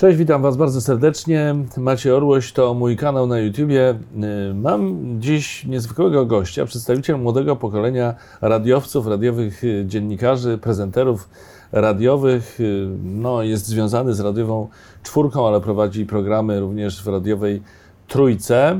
[0.00, 1.54] Cześć, witam Was bardzo serdecznie.
[1.76, 3.90] Macie Orłoś, to mój kanał na YouTubie.
[4.50, 11.28] Y, Mam dziś niezwykłego gościa, przedstawiciel młodego pokolenia radiowców, radiowych y, dziennikarzy, prezenterów
[11.72, 12.60] radiowych.
[12.60, 14.68] Y, No, jest związany z radiową
[15.02, 17.62] czwórką, ale prowadzi programy również w radiowej
[18.08, 18.78] trójce.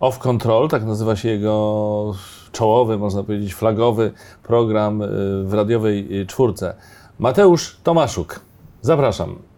[0.00, 2.14] Off Control, tak nazywa się jego
[2.52, 4.12] czołowy, można powiedzieć flagowy
[4.42, 5.02] program
[5.44, 6.74] w radiowej czwórce.
[7.18, 8.40] Mateusz Tomaszuk.
[8.82, 9.51] Zapraszam.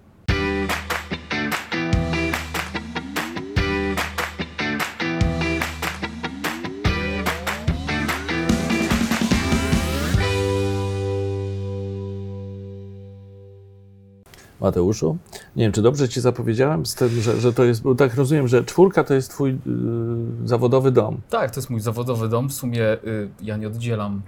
[14.64, 15.16] Mateuszu,
[15.56, 18.48] nie wiem, czy dobrze Ci zapowiedziałem z tym, że, że to jest, bo tak rozumiem,
[18.48, 19.56] że czwórka to jest Twój y,
[20.44, 21.20] zawodowy dom.
[21.30, 22.48] Tak, to jest mój zawodowy dom.
[22.48, 24.22] W sumie y, ja nie oddzielam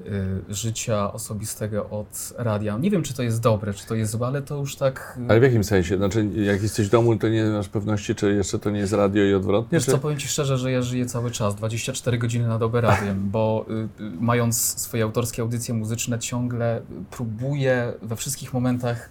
[0.00, 2.78] y, życia osobistego od radia.
[2.78, 5.18] Nie wiem, czy to jest dobre, czy to jest złe, ale to już tak.
[5.26, 5.96] y, Ale w jakim sensie?
[5.96, 9.24] Znaczy, jak jesteś w domu, to nie masz pewności, czy jeszcze to nie jest radio
[9.24, 9.78] i odwrotnie?
[9.78, 9.90] Wiesz Czy...
[9.90, 13.66] co, powiem Ci szczerze, że ja żyję cały czas, 24 godziny na dobę radiem, bo
[14.00, 19.10] y, mając swoje autorskie audycje muzyczne ciągle próbuję we wszystkich momentach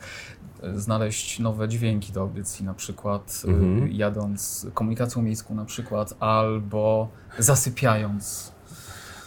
[0.73, 3.91] znaleźć nowe dźwięki do audycji, na przykład y, Mhm.
[3.91, 7.07] jadąc komunikacją miejską na przykład, albo
[7.39, 8.54] zasypiając.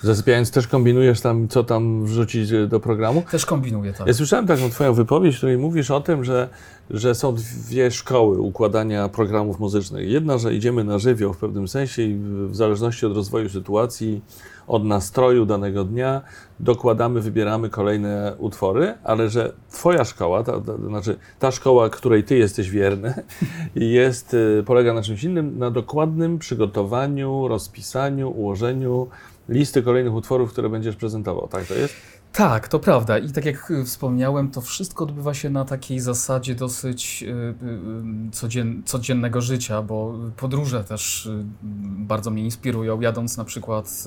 [0.03, 3.23] Zasypiając też kombinujesz tam, co tam wrzucić y, do programu?
[3.31, 4.07] Też kombinuję tak.
[4.07, 6.49] Ja słyszałem taką Twoją wypowiedź, w której mówisz o tym, że,
[6.91, 10.09] że są dwie szkoły układania programów muzycznych.
[10.09, 14.21] Jedna, że idziemy na żywioł w pewnym sensie i w zależności od rozwoju sytuacji,
[14.67, 16.23] od nastroju danego dnia,
[16.61, 22.39] dokładamy, wybieramy kolejne utwory, ale że Twoja szkoła, ta, ta, znaczy ta szkoła, której Ty
[22.39, 23.15] jesteś wierny,
[23.75, 29.09] jest, y, polega na czymś innym, na dokładnym przygotowaniu, rozpisaniu, ułożeniu
[29.49, 31.49] listy kolejnych utworów, które będziesz prezentował.
[31.49, 31.95] Tak to jest?
[32.33, 33.19] Tak, to prawda.
[33.19, 37.55] I tak jak y, wspomniałem, to wszystko odbywa się na takiej zasadzie dosyć y, y,
[38.33, 41.29] codzien, codziennego życia, bo podróże też
[41.83, 43.01] bardzo mnie inspirują.
[43.01, 44.05] Jadąc na przykład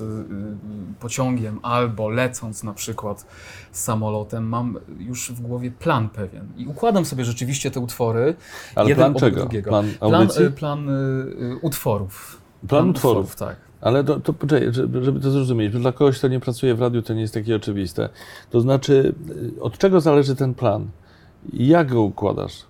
[1.00, 3.26] pociągiem albo lecąc na przykład
[3.72, 6.48] samolotem, mam już w głowie plan pewien.
[6.56, 8.34] I układam sobie rzeczywiście te utwory.
[8.74, 9.40] Ale jeden plan czego?
[9.40, 9.70] drugiego.
[9.70, 10.44] Plan Plan, audycji?
[10.44, 12.40] y, plan y, utworów.
[12.68, 13.36] Plan utworów.
[13.36, 13.56] tak.
[13.82, 17.02] Ale to, to poczekaj, żeby, to zrozumieć, bo dla kogoś, kto nie pracuje w radiu,
[17.02, 18.08] to nie jest takie oczywiste.
[18.50, 19.14] To znaczy,
[19.56, 20.88] y, od czego zależy ten plan?
[21.52, 22.64] Jak go układasz?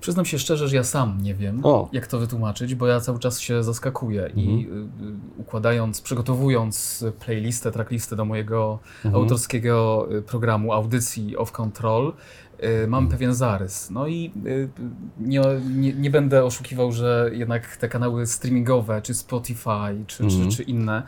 [0.00, 1.88] Przyznam się szczerze, że ja sam nie wiem, O.
[1.92, 7.72] jak to wytłumaczyć, bo ja cały czas się zaskakuję i y, y, układając, przygotowując playlistę,
[7.72, 8.78] tracklistę do mojego
[9.12, 12.12] autorskiego y, programu audycji Off Control,
[12.88, 13.90] mam pewien zarys.
[13.90, 14.68] No i y, y,
[15.20, 20.50] nie, nie, nie będę oszukiwał, że jednak te kanały streamingowe, czy Spotify, czy, Mhm.
[20.50, 21.02] czy, czy inne,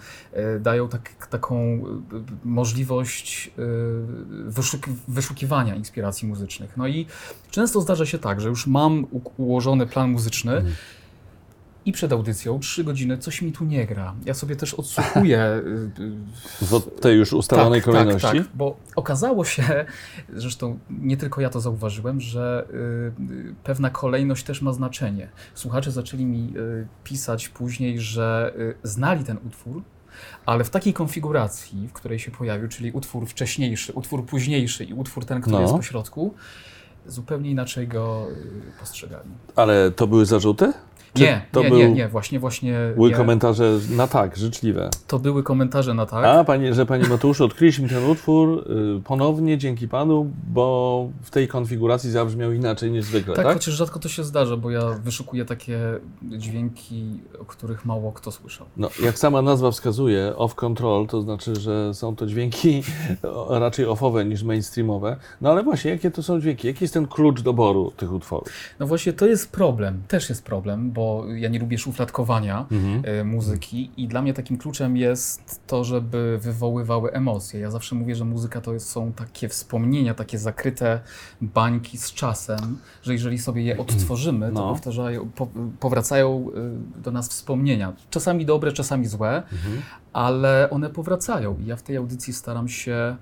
[0.56, 3.62] y, dają tak, taką y, y, możliwość y,
[4.50, 6.76] wyszuki, wyszukiwania inspiracji muzycznych.
[6.76, 7.06] No i
[7.50, 9.06] często zdarza się tak, że już mam
[9.36, 10.74] ułożony plan muzyczny Mhm.
[11.88, 14.14] I przed audycją trzy godziny coś mi tu nie gra.
[14.24, 16.02] Ja sobie też odsłuchuję y,
[16.62, 18.22] y, W tej już ustalonej tak, kolejności?
[18.28, 19.86] Tak, tak, bo okazało się,
[20.34, 22.66] zresztą nie tylko ja to zauważyłem, że
[23.20, 25.28] y, pewna kolejność też ma znaczenie.
[25.54, 29.82] Słuchacze zaczęli mi y, pisać później, że znali ten utwór,
[30.46, 35.24] ale w takiej konfiguracji, w której się pojawił, czyli utwór wcześniejszy, utwór późniejszy i utwór
[35.24, 35.62] ten, który No.
[35.62, 36.34] jest po środku,
[37.06, 38.26] zupełnie inaczej go
[38.80, 39.30] postrzegali.
[39.56, 40.72] Ale to były zarzuty?
[41.14, 44.90] Czy Nie, to nie, był, nie, nie, właśnie, właśnie były komentarze na tak, życzliwe.
[45.06, 46.24] to były komentarze na tak.
[46.24, 48.64] A, panie, że panie Mateuszu, odkryliśmy ten utwór
[48.98, 53.54] y, ponownie dzięki panu, bo w tej konfiguracji zabrzmiał inaczej niż zwykle, Tak, tak?
[53.54, 55.78] chociaż rzadko to się zdarza, bo ja wyszukuję takie
[56.22, 58.66] dźwięki, o których mało kto słyszał.
[58.76, 62.82] No, jak sama nazwa wskazuje, off control, to znaczy, że są to dźwięki
[63.50, 65.16] raczej offowe niż mainstreamowe.
[65.40, 66.66] No ale właśnie, jakie to są dźwięki?
[66.66, 68.48] Jaki jest ten klucz doboru tych utworów?
[68.80, 72.66] No właśnie, to jest problem, też jest problem, bo ja nie lubię szufladkowania
[73.04, 77.60] e, muzyki i dla mnie takim kluczem jest to, żeby wywoływały emocje.
[77.60, 81.00] Ja zawsze mówię, że muzyka to są takie wspomnienia, takie zakryte
[81.40, 84.68] bańki z czasem, że jeżeli sobie je odtworzymy, to No.
[84.72, 85.48] powtarzają, po,
[85.80, 86.46] powracają
[86.96, 87.92] e, do nas wspomnienia.
[88.10, 89.42] Czasami dobre, czasami złe,
[90.12, 91.56] ale one powracają.
[91.62, 93.16] I ja w tej audycji staram się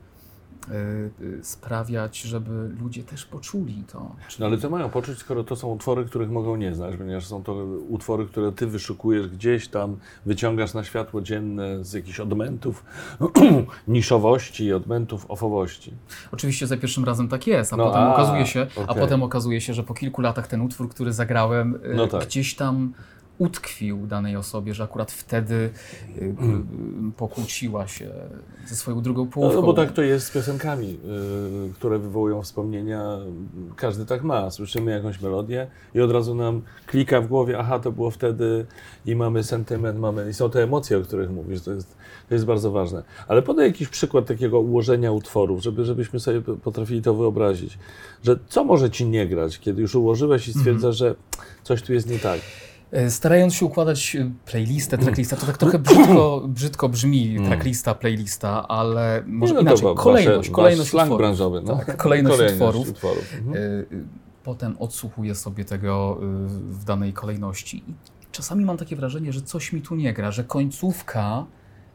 [1.43, 4.17] sprawiać, żeby ludzie też poczuli to.
[4.39, 7.43] No ale co mają poczuć, skoro to są utwory, których mogą nie znać, ponieważ są
[7.43, 7.53] to
[7.89, 12.85] utwory, które ty wyszukujesz gdzieś tam, wyciągasz na światło dzienne z jakichś odmentów
[13.89, 15.93] niszowości, odmentów ofowości.
[16.33, 19.03] Oczywiście za pierwszym razem tak jest, a No, potem a, okazuje się, a okej.
[19.03, 22.25] potem okazuje się, że po kilku latach ten utwór, który zagrałem, y, No tak.
[22.27, 22.93] gdzieś tam
[23.39, 26.35] utkwił danej osobie, że akurat wtedy y, y,
[27.17, 28.11] pokłóciła się
[28.67, 29.61] ze swoją drugą No, połówką.
[29.61, 30.99] no bo tak to jest z piosenkami,
[31.71, 33.19] y, które wywołują wspomnienia.
[33.77, 34.51] Każdy tak ma.
[34.51, 38.67] Słyszymy jakąś melodię i od razu nam klika w głowie, aha, to było wtedy
[39.07, 41.63] i mamy sentyment, mamy, i są te emocje, o których mówisz.
[41.63, 41.97] To jest,
[42.29, 43.03] to jest bardzo ważne.
[43.29, 47.79] Ale podaj jakiś przykład takiego ułożenia utworów, żeby, żebyśmy sobie potrafili to wyobrazić.
[48.25, 51.15] Że co może ci nie grać, kiedy już ułożyłeś i stwierdzasz, że
[51.63, 52.41] coś tu jest nie tak.
[52.93, 58.69] E, Starając się układać y, playlistę, tracklistę, to tak trochę brzydko, brzydko brzmi tracklista, playlista,
[58.69, 61.19] ale może no inaczej, kolejność, wasze- kolejność wasz utworów.
[61.19, 61.63] branżowy.
[61.65, 61.77] No.
[61.77, 62.89] Tak, kolejność utworów.
[62.89, 63.35] utworów.
[63.39, 63.57] Mhm.
[63.65, 63.87] Y,
[64.45, 66.19] Potem odsłuchuję sobie tego
[66.69, 67.95] w danej kolejności i
[68.33, 71.47] czasami mam takie wrażenie, że coś mi tu nie gra, że końcówka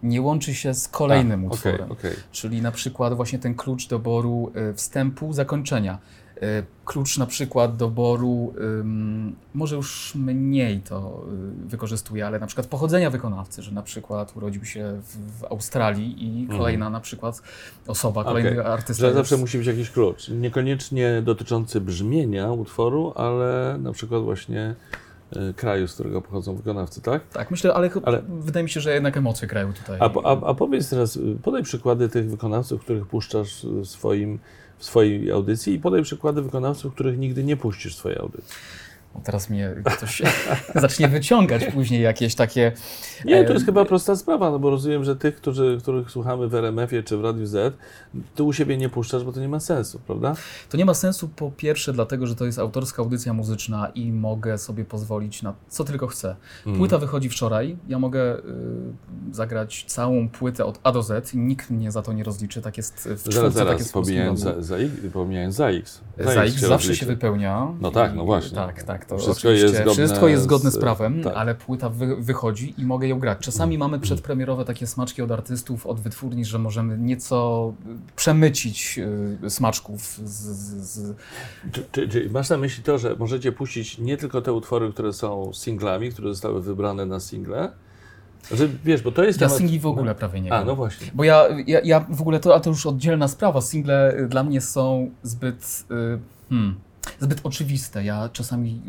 [0.03, 1.91] nie łączy się z kolejnym A, utworem.
[1.91, 2.11] okej.
[2.31, 5.97] Czyli na przykład właśnie ten klucz doboru wstępu, zakończenia.
[6.43, 8.53] Y, Klucz na przykład doboru,
[9.53, 11.23] może już mniej to
[11.65, 16.15] y, wykorzystuję, ale na przykład pochodzenia wykonawcy, że na przykład urodził się w, w Australii
[16.43, 17.41] i kolejna na przykład
[17.87, 18.67] osoba, kolejny Mhm.
[18.67, 18.73] Okej.
[18.73, 19.01] artysta.
[19.01, 20.29] Że jest- zawsze musi być jakiś klucz.
[20.29, 24.75] Niekoniecznie dotyczący brzmienia utworu, ale na przykład właśnie
[25.49, 27.27] y, kraju, z którego pochodzą wykonawcy, tak?
[27.27, 29.97] Tak, myślę, ale, Ale- wydaje mi się, że jednak emocje grają tutaj.
[29.99, 34.39] A, a, a powiedz teraz, y, podaj przykłady tych wykonawców, których puszczasz swoim,
[34.81, 38.55] w swojej audycji i podaj przykłady wykonawców, których nigdy nie puścisz w swojej audycji.
[39.23, 40.21] Teraz mnie ktoś
[40.75, 42.71] zacznie wyciągać później jakieś takie...
[43.25, 46.55] Nie, to jest chyba prosta sprawa, no bo rozumiem, że tych, którzy, których słuchamy w
[46.55, 47.75] RMF-ie czy w Radiu Z,
[48.35, 50.35] ty u siebie nie puszczasz, bo to nie ma sensu, prawda?
[50.69, 54.57] To nie ma sensu po pierwsze dlatego, że to jest autorska audycja muzyczna i mogę
[54.57, 56.35] sobie pozwolić na co tylko chcę.
[56.57, 56.77] Mhm.
[56.77, 58.41] Płyta wychodzi wczoraj, ja mogę y,
[59.31, 62.77] zagrać całą płytę od A do Z i nikt mnie za to nie rozliczy, tak
[62.77, 65.69] jest w Zaraz, czwórce, tak zaraz, jest w polskim pomijając za, za, X- pomijając za
[65.69, 66.01] X.
[66.19, 66.95] Za X się zawsze rozliczy.
[66.95, 67.67] się wypełnia.
[67.81, 68.55] No tak, no właśnie.
[68.55, 69.00] Tak, tak.
[69.05, 71.33] To Wszystko oczywiście, jest zgodne wszystko jest zgodne z z- prawem, tak.
[71.35, 73.39] ale płyta wy, wychodzi i mogę ją grać.
[73.39, 77.73] Czasami mamy przedpremierowe takie smaczki od artystów, od wytwórni, że możemy nieco
[78.15, 78.99] przemycić
[79.43, 80.31] y, smaczków z,
[80.91, 81.15] z,
[81.71, 85.13] Czy, czy, czy masz na myśli to, że możecie puścić nie tylko te utwory, które
[85.13, 87.71] są singlami, które zostały wybrane na single?
[88.51, 91.07] Że, wiesz, bo to jest Ja temat- singli w ogóle prawie nie A, no właśnie.
[91.13, 93.61] Bo ja, ja, ja w ogóle to, a to już oddzielna sprawa.
[93.61, 96.19] Single y, dla mnie są zbyt, y,
[96.49, 96.75] hmm,
[97.19, 98.03] zbyt oczywiste.
[98.03, 98.81] Ja czasami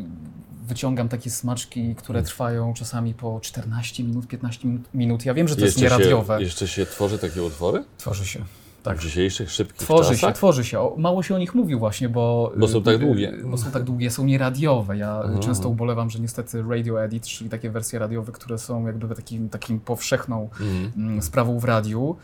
[0.69, 2.27] wyciągam takie smaczki, które Hmm.
[2.27, 5.25] trwają czasami po 14 minut, 15 minut.
[5.25, 6.37] Ja wiem, że to jest Jeszcze nieradiowe.
[6.39, 7.85] Się, jeszcze się tworzy takie utwory?
[7.99, 8.45] Tworzy się.
[8.83, 8.99] Tak.
[8.99, 10.35] W dzisiejszych szybkich Tworzy się, czasach?
[10.37, 10.81] tworzy się.
[10.81, 12.53] O, mało się o nich mówi właśnie, bo...
[12.57, 13.33] Bo są tak y, długie.
[13.35, 14.97] y, Bo są tak długie, są nieradiowe.
[14.97, 15.41] Ja Mhm.
[15.41, 19.81] często ubolewam, że niestety radio edit, czyli takie wersje radiowe, które są jakby takim, takim
[19.81, 20.93] powszechną Mhm.
[20.97, 22.17] mm, sprawą w radiu,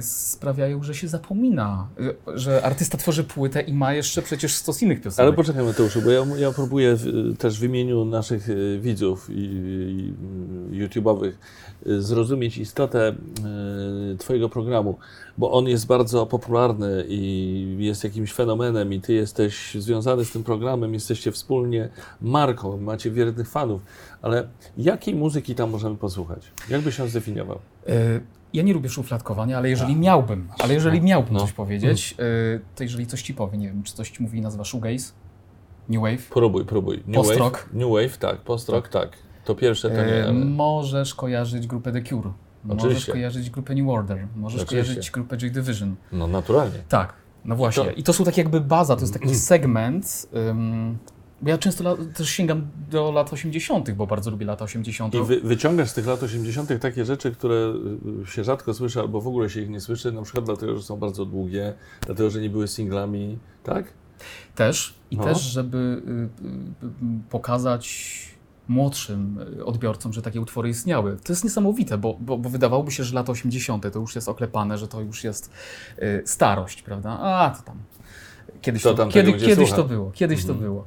[0.00, 5.00] sprawiają, że się zapomina, y, że artysta tworzy płytę i ma jeszcze przecież stos innych
[5.00, 5.26] piosenek.
[5.28, 9.34] Ale poczekaj Mateuszu, bo ja, ja próbuję w, też w imieniu naszych y, widzów i,
[9.34, 10.14] i
[10.72, 11.32] y, YouTube'owych
[11.86, 13.14] y, zrozumieć istotę
[14.14, 14.98] y, Twojego programu,
[15.38, 20.44] bo on jest bardzo popularny i jest jakimś fenomenem i Ty jesteś związany z tym
[20.44, 21.88] programem, jesteście wspólnie
[22.20, 23.82] marką, macie wiernych fanów,
[24.22, 24.48] ale
[24.78, 26.42] jakiej muzyki tam możemy posłuchać?
[26.68, 27.58] Jak byś ją zdefiniował?
[27.88, 28.20] Y,
[28.52, 31.40] Ja nie lubię szufladkowania, ale jeżeli miałbym, ale jeżeli miałbym No.
[31.40, 32.14] coś powiedzieć,
[32.56, 35.12] y, to jeżeli coś ci powie, nie wiem, czy coś ci mówi nazwa shoegaze,
[35.88, 37.02] new wave, Próbuj, próbuj.
[37.06, 37.56] New Post-rock.
[37.58, 39.08] Wave, New Wave, tak, post-rock, tak.
[39.44, 40.32] To pierwsze to nie, y, ale...
[40.32, 42.32] możesz kojarzyć grupę The Cure,
[42.64, 43.12] możesz Oczywiście.
[43.12, 44.92] kojarzyć grupę New Order, możesz Oczywiście.
[44.92, 45.96] kojarzyć grupę Joy Division.
[46.12, 46.78] No naturalnie.
[46.88, 47.12] Tak,
[47.44, 47.84] no właśnie.
[47.84, 50.28] To- I to są tak jakby baza, to jest taki segment.
[50.50, 55.14] ym, bo ja często też sięgam do lat 80., bo bardzo lubię lata 80.
[55.14, 56.70] I wy, wyciągasz z tych lat 80.
[56.80, 57.74] takie rzeczy, które
[58.22, 60.82] y, się rzadko słyszy, albo w ogóle się ich nie słyszy, na przykład dlatego, że
[60.82, 61.74] są bardzo długie,
[62.06, 63.92] dlatego, że nie były singlami, tak?
[64.54, 65.24] Też i No.
[65.24, 66.02] też, żeby
[66.42, 66.98] y, y,
[67.30, 68.12] pokazać
[68.68, 71.16] młodszym odbiorcom, że takie utwory istniały.
[71.24, 73.92] To jest niesamowite, bo, bo, bo wydawałoby się, że lata 80.
[73.92, 75.50] to już jest oklepane, że to już jest
[76.24, 77.10] starość, prawda?
[77.10, 77.78] A, to tam.
[78.62, 80.58] Kiedyś, To kiedy, kiedyś to było, kiedyś Mhm.
[80.58, 80.84] to było.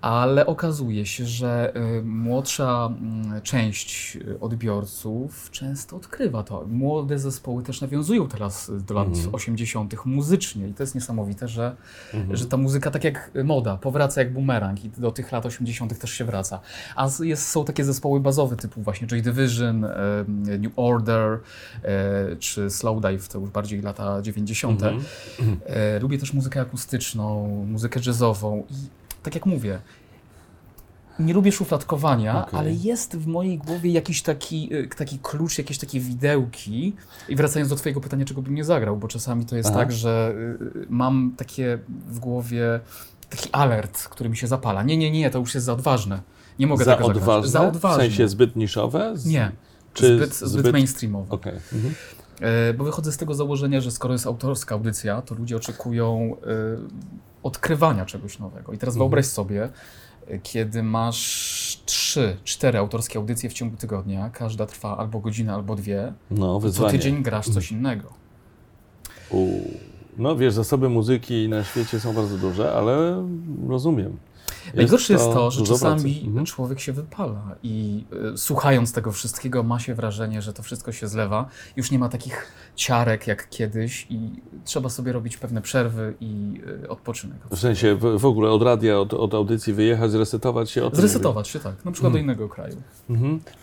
[0.00, 6.64] Ale okazuje się, że y, młodsza mm, część y, odbiorców często odkrywa to.
[6.68, 9.34] Młode zespoły też nawiązują teraz y, do lat Mhm.
[9.34, 9.94] 80.
[10.06, 11.76] muzycznie i to jest niesamowite, że,
[12.14, 12.36] Mhm.
[12.36, 15.98] że ta muzyka tak jak moda, powraca jak bumerang i do tych lat 80.
[15.98, 16.60] też się wraca.
[16.96, 19.90] A jest, są takie zespoły bazowe typu właśnie Joy Division, e,
[20.58, 21.38] New Order
[22.38, 24.82] czy Slowdive, to już bardziej lata 90.
[24.82, 25.04] Mhm.
[26.00, 27.03] Lubię też muzykę akustyczną,
[27.66, 28.74] muzykę jazzową i
[29.22, 29.78] tak jak mówię,
[31.18, 32.60] nie lubię szufladkowania, Okej.
[32.60, 36.92] ale jest w mojej głowie jakiś taki, y, taki klucz, jakieś takie widełki.
[37.28, 39.78] I wracając do Twojego pytania, czego bym nie zagrał, bo czasami to jest Aha.
[39.78, 40.34] tak, że
[40.76, 42.80] y, mam takie w głowie
[43.30, 44.82] taki alert, który mi się zapala.
[44.82, 46.20] Nie, nie, nie, to już jest za odważne.
[46.58, 47.22] Nie mogę Za tego zagrać.
[47.22, 47.50] odważne?
[47.50, 48.04] Za odważne.
[48.04, 49.12] W sensie zbyt niszowe?
[49.14, 49.26] Z...
[49.26, 49.52] Nie,
[49.94, 51.30] Czy zbyt, zbyt, mainstreamowe.
[51.34, 51.52] Okej.
[51.72, 51.94] Mhm.
[52.44, 56.46] E, Bo wychodzę z tego założenia, że skoro jest autorska audycja, to ludzie oczekują e,
[57.42, 58.72] odkrywania czegoś nowego.
[58.72, 58.98] I teraz Mhm.
[58.98, 59.68] wyobraź sobie,
[60.26, 65.74] e, kiedy masz trzy, cztery autorskie audycje w ciągu tygodnia, każda trwa albo godzinę, albo
[65.76, 68.08] dwie, No, co tydzień grasz coś innego.
[69.30, 69.46] U.
[70.18, 73.24] No wiesz, zasoby muzyki na świecie są bardzo duże, ale
[73.68, 74.16] rozumiem.
[74.74, 76.26] Najgorsze jest to, że czasami pracy.
[76.26, 76.46] Mhm.
[76.46, 78.04] człowiek się wypala i
[78.34, 81.48] y, słuchając tego wszystkiego ma się wrażenie, że to wszystko się zlewa.
[81.76, 84.30] Już nie ma takich ciarek jak kiedyś i
[84.64, 87.38] trzeba sobie robić pewne przerwy i y, odpoczynek.
[87.50, 90.90] W sensie w, w ogóle od radia, od, od audycji wyjechać, zresetować się.
[90.92, 92.12] Zresetować się tak, na przykład Mhm.
[92.12, 92.76] do innego kraju.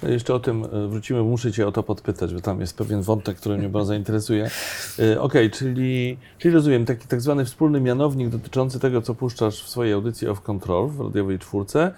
[0.02, 3.02] To Jeszcze o tym e, wrócimy, muszę Cię o to podpytać, bo tam jest pewien
[3.02, 4.50] wątek, który mnie bardzo interesuje.
[5.00, 9.70] E, Okej, czyli, czyli rozumiem, taki tak zwany wspólny mianownik dotyczący tego, co puszczasz w
[9.70, 11.92] swojej audycji Off Control w radiowej czwórce,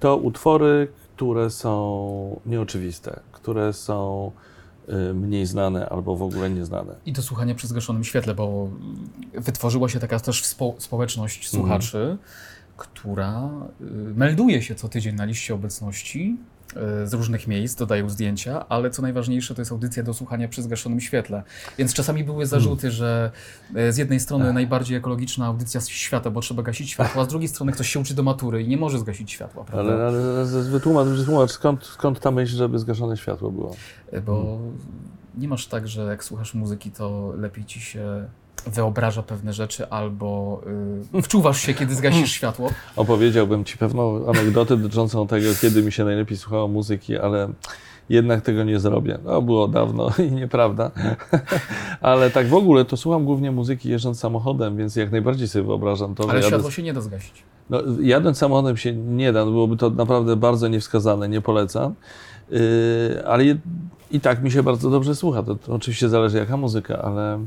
[0.00, 4.30] to utwory, które są nieoczywiste, które są
[4.88, 6.94] e, mniej znane albo w ogóle nieznane.
[7.06, 8.68] I do słuchania przy zgaszonym świetle, bo
[9.34, 11.62] y, wytworzyła się taka też spo, społeczność Mhm.
[11.62, 12.18] słuchaczy,
[12.76, 13.50] która
[13.80, 13.84] y,
[14.14, 16.55] melduje się co tydzień na liście obecności y,
[17.04, 21.00] z różnych miejsc, dodają zdjęcia, ale co najważniejsze to jest audycja do słuchania przy zgaszonym
[21.00, 21.42] świetle.
[21.78, 23.30] Więc czasami były zarzuty, że
[23.76, 27.48] y, z jednej strony najbardziej ekologiczna audycja świata, bo trzeba gasić światło, a z drugiej
[27.48, 29.92] strony ktoś się uczy do matury i nie może zgasić światła, prawda?
[29.92, 33.76] Ale, ale, ale wytłumacz, wytłumacz skąd, skąd ta myśl, żeby zgaszone światło było?
[34.12, 34.58] Y, Bo
[35.38, 38.24] nie masz tak, że jak słuchasz muzyki, to lepiej ci się
[38.66, 40.60] wyobraża pewne rzeczy albo
[41.14, 42.70] y, wczuwasz się, kiedy zgasisz światło.
[42.96, 47.48] Opowiedziałbym Ci pewną anegdotę dotyczącą tego, kiedy mi się najlepiej słuchało muzyki, ale
[48.08, 49.18] jednak tego nie zrobię.
[49.24, 50.90] No, było dawno i nieprawda.
[52.00, 56.14] ale tak w ogóle to słucham głównie muzyki jeżdżąc samochodem, więc jak najbardziej sobie wyobrażam
[56.14, 57.42] to, Ale że jadę, światło się nie da zgasić.
[57.70, 61.94] no, jadąc samochodem się nie da, no, byłoby to naprawdę bardzo niewskazane, nie polecam.
[62.50, 62.58] Yy,
[63.26, 63.44] ale
[64.10, 65.42] i tak mi się bardzo dobrze słucha.
[65.42, 67.46] To, to oczywiście zależy jaka muzyka, ale,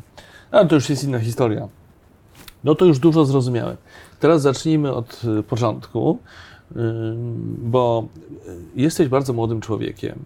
[0.51, 1.67] ale to już jest inna historia.
[2.63, 3.77] No to już dużo zrozumiałem.
[4.19, 6.19] Teraz zacznijmy od y, początku,
[7.57, 8.07] bo
[8.47, 10.19] y, jesteś bardzo młodym człowiekiem,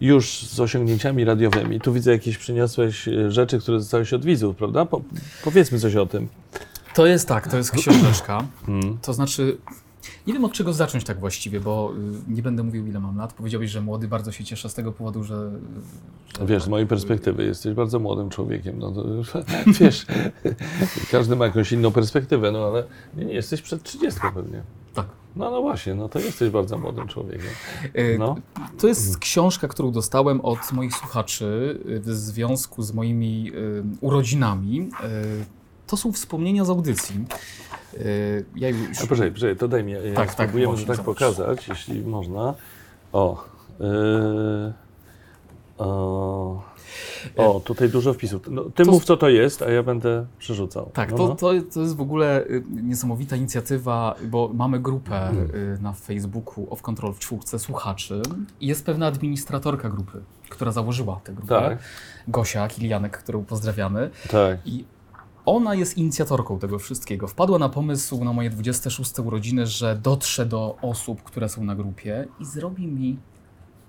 [0.00, 1.80] już z osiągnięciami radiowymi.
[1.80, 4.84] Tu widzę jakieś przyniosłeś y, rzeczy, które zostałeś od widzów, prawda?
[4.84, 5.02] Po,
[5.44, 6.28] powiedzmy coś o tym.
[6.94, 8.44] To jest tak, to jest książeczka.
[8.66, 8.98] Hmm.
[9.02, 9.56] To znaczy,
[10.26, 11.92] nie wiem od czego zacząć tak właściwie, bo
[12.28, 13.32] y, nie będę mówił ile mam lat.
[13.32, 15.50] Powiedziałbyś, że młody, bardzo się cieszę z tego powodu, że...
[16.38, 18.78] że Wiesz, z mojej perspektywy jesteś bardzo młodym człowiekiem.
[18.78, 19.04] No to,
[19.80, 20.06] wiesz,
[21.10, 22.84] każdy ma jakąś inną perspektywę, no ale
[23.16, 24.62] nie, nie jesteś przed 30 pewnie.
[24.94, 25.06] Tak.
[25.36, 27.50] No, no właśnie, no to jesteś bardzo młodym człowiekiem.
[27.98, 28.36] Y, No.
[28.78, 33.52] To jest książka, którą dostałem od moich słuchaczy y, w związku z moimi
[34.00, 34.88] urodzinami.
[35.86, 37.24] To są wspomnienia z audycji.
[37.94, 38.98] Y, Ja już...
[39.04, 41.00] A poczekaj, poczekaj, to daj mi, ja Tak, tak, tak, spróbujemy tak zobacz.
[41.06, 42.54] pokazać, jeśli można.
[43.12, 43.44] O,
[43.80, 44.72] yy,
[45.78, 46.62] o,
[47.36, 48.42] o, tutaj dużo wpisów.
[48.50, 50.90] No, ty To- mów, co to jest, a ja będę przerzucał.
[50.94, 51.34] Tak, no, to, no.
[51.34, 55.50] to, to jest w ogóle y, niesamowita inicjatywa, bo mamy grupę Hmm.
[55.54, 58.22] y, na Facebooku Off Control w czwórce słuchaczy
[58.60, 61.78] i jest pewna administratorka grupy, która założyła tę grupę, Tak,
[62.28, 64.58] Gosia Kilianek, którą pozdrawiamy tak.
[64.66, 64.84] i
[65.46, 67.28] ona jest inicjatorką tego wszystkiego.
[67.28, 72.28] Wpadła na pomysł na moje 26 urodziny, że dotrze do osób, które są na grupie
[72.40, 73.18] i zrobi mi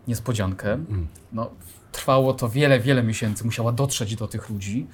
[0.07, 0.67] niespodziankę.
[0.67, 1.07] Hmm.
[1.33, 1.49] No,
[1.91, 4.87] trwało to wiele, wiele miesięcy, musiała dotrzeć do tych ludzi.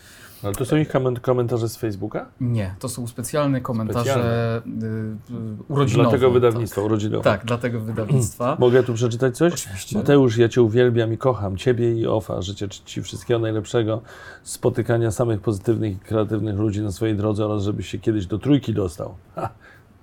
[0.44, 2.26] Ale to są ich koment- komentarze z Facebooka?
[2.42, 4.86] Nie, to są specjalne komentarze y,
[5.34, 6.10] y, urodzinowe.
[6.10, 7.24] Dla tego wydawnictwa urodzinowe.
[7.24, 8.56] Tak, tak dla tego wydawnictwa.
[8.60, 9.54] Mogę tu przeczytać coś?
[9.54, 9.98] Oczywiście.
[9.98, 11.58] Mateusz, ja Cię uwielbiam i kocham.
[11.58, 12.42] Ciebie i Ofa.
[12.42, 14.02] Życzę Ci wszystkiego najlepszego,
[14.44, 18.74] spotykania samych pozytywnych i kreatywnych ludzi na swojej drodze oraz żebyś się kiedyś do trójki
[18.74, 19.16] dostał.
[19.36, 19.50] Ha.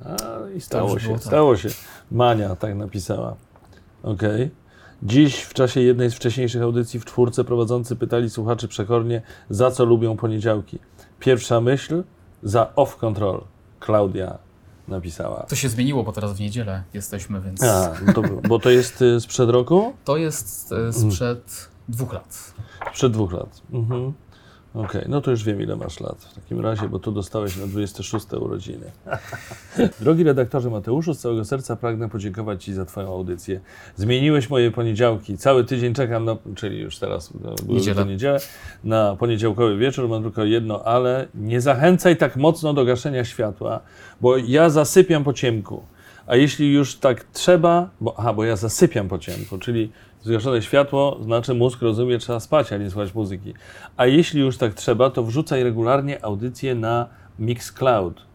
[0.05, 0.14] A,
[0.57, 1.23] I stało się, tak.
[1.25, 1.69] stało się.
[2.11, 3.35] Mania tak napisała.
[4.02, 4.50] Okej.
[5.02, 9.84] Dziś w czasie jednej z wcześniejszych audycji w czwórce prowadzący pytali słuchaczy przekornie, za co
[9.84, 10.78] lubią poniedziałki.
[11.20, 12.02] Pierwsza myśl,
[12.42, 13.44] za off control.
[13.80, 14.38] Klaudia
[14.88, 15.42] napisała.
[15.42, 19.02] To się zmieniło, bo teraz w niedzielę jesteśmy, więc A, no to, bo to jest
[19.02, 19.92] y, sprzed roku?
[20.04, 22.54] to jest y, sprzed dwóch lat.
[22.90, 23.62] Sprzed dwóch lat.
[23.72, 24.12] Mhm.
[24.76, 27.66] Okej, no to już wiem, ile masz lat w takim razie, bo tu dostałeś na
[27.66, 28.90] 26 urodziny.
[30.00, 33.61] Drogi redaktorze Mateuszu, z całego serca pragnę podziękować Ci za Twoją audycję.
[33.97, 35.38] Zmieniłeś moje poniedziałki.
[35.38, 38.38] Cały tydzień czekam na, czyli już teraz no, to niedzielę,
[38.85, 40.09] na poniedziałkowy wieczór.
[40.09, 43.80] Mam tylko jedno, ale nie zachęcaj tak mocno do gaszenia światła,
[44.21, 45.83] bo ja zasypiam po ciemku.
[46.26, 49.92] A jeśli już tak trzeba, bo, aha, bo ja zasypiam po ciemku, czyli
[50.23, 53.54] zgaszone światło, znaczy mózg rozumie, trzeba spać, a nie słuchać muzyki.
[53.97, 58.26] A jeśli już tak trzeba, to wrzucaj regularnie audycje na Mixcloud.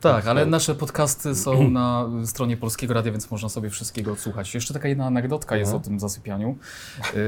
[0.00, 4.54] Tak, ale nasze podcasty są na stronie Polskiego Radia, więc można sobie wszystkiego odsłuchać.
[4.54, 5.76] Jeszcze taka jedna anegdotka jest No.
[5.76, 6.56] o tym zasypianiu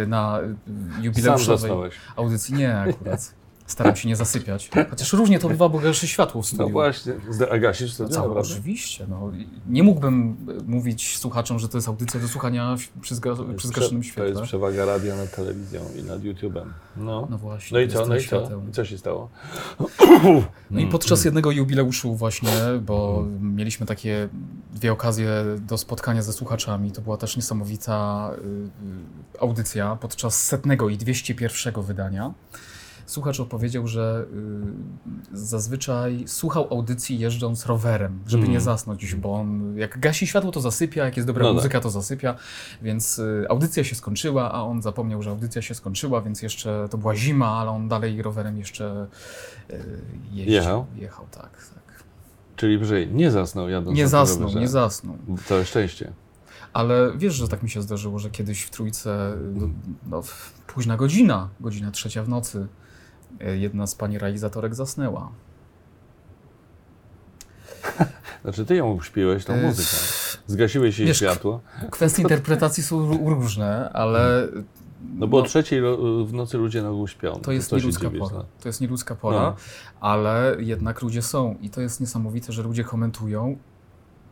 [0.03, 1.73] y, na y, jubileuszowej
[2.17, 2.55] audycji.
[2.55, 3.35] Nie, akurat.
[3.69, 4.71] Staram się nie zasypiać.
[4.91, 6.67] Chociaż różnie to bywa, bo gaszy światło w studiu.
[6.67, 7.13] No właśnie,
[7.61, 8.41] gasisz Całe, naprawdę?
[8.41, 9.07] oczywiście.
[9.09, 9.33] No.
[9.69, 14.03] Nie mógłbym y, mówić słuchaczom, że to jest audycja do słuchania przy, zga, przy zgaszonym
[14.17, 16.65] To jest przewaga radia nad telewizją i nad YouTube'em.
[16.97, 17.27] No.
[17.31, 17.79] No właśnie.
[17.79, 18.51] No i co, no i co?
[18.71, 19.31] I co się stało?
[20.71, 24.29] No i podczas jednego jubileuszu właśnie, bo mieliśmy takie
[24.75, 30.89] dwie okazje do spotkania ze słuchaczami, to była też niesamowita y, y, audycja podczas setnego
[30.89, 32.33] i 201 wydania.
[33.09, 34.27] Słuchacz opowiedział, że
[35.33, 38.53] y, zazwyczaj słuchał audycji jeżdżąc rowerem, żeby Mm.
[38.53, 41.55] nie zasnąć, bo on jak gasi światło, to zasypia, jak jest dobra No tak.
[41.55, 42.35] muzyka, to zasypia,
[42.83, 46.99] więc y, audycja się skończyła, a on zapomniał, że audycja się skończyła, więc jeszcze to
[46.99, 49.07] była zima, ale on dalej rowerem jeszcze
[49.71, 49.85] y,
[50.33, 50.55] jeździł.
[50.55, 50.87] Jechał?
[50.97, 52.05] Jechał, tak, tak.
[52.57, 54.61] Czyli brzej, nie zasnął jadąc Nie zasnął, rowerze.
[54.61, 55.17] nie zasnął.
[55.47, 56.13] Całe szczęście.
[56.73, 59.69] Ale wiesz, że tak mi się zdarzyło, że kiedyś w trójce, no,
[60.07, 62.67] no, w- późna godzina, godzina trzecia w nocy,
[63.59, 65.31] jedna z pani realizatorek zasnęła.
[68.43, 69.97] Znaczy ty ją uśpiłeś, tą E, muzykę.
[70.47, 71.61] Zgasiłeś jej wiesz, światło.
[71.91, 74.49] Kwestie interpretacji są ró- różne, ale
[75.15, 77.33] No bo o no, trzeciej ro- w nocy ludzie na ogół śpią.
[77.43, 78.37] to jest nieludzka pora.
[78.37, 78.45] no.
[78.61, 79.57] To jest nieludzka pora, No.
[80.01, 83.57] ale jednak ludzie są i to jest niesamowite, że ludzie komentują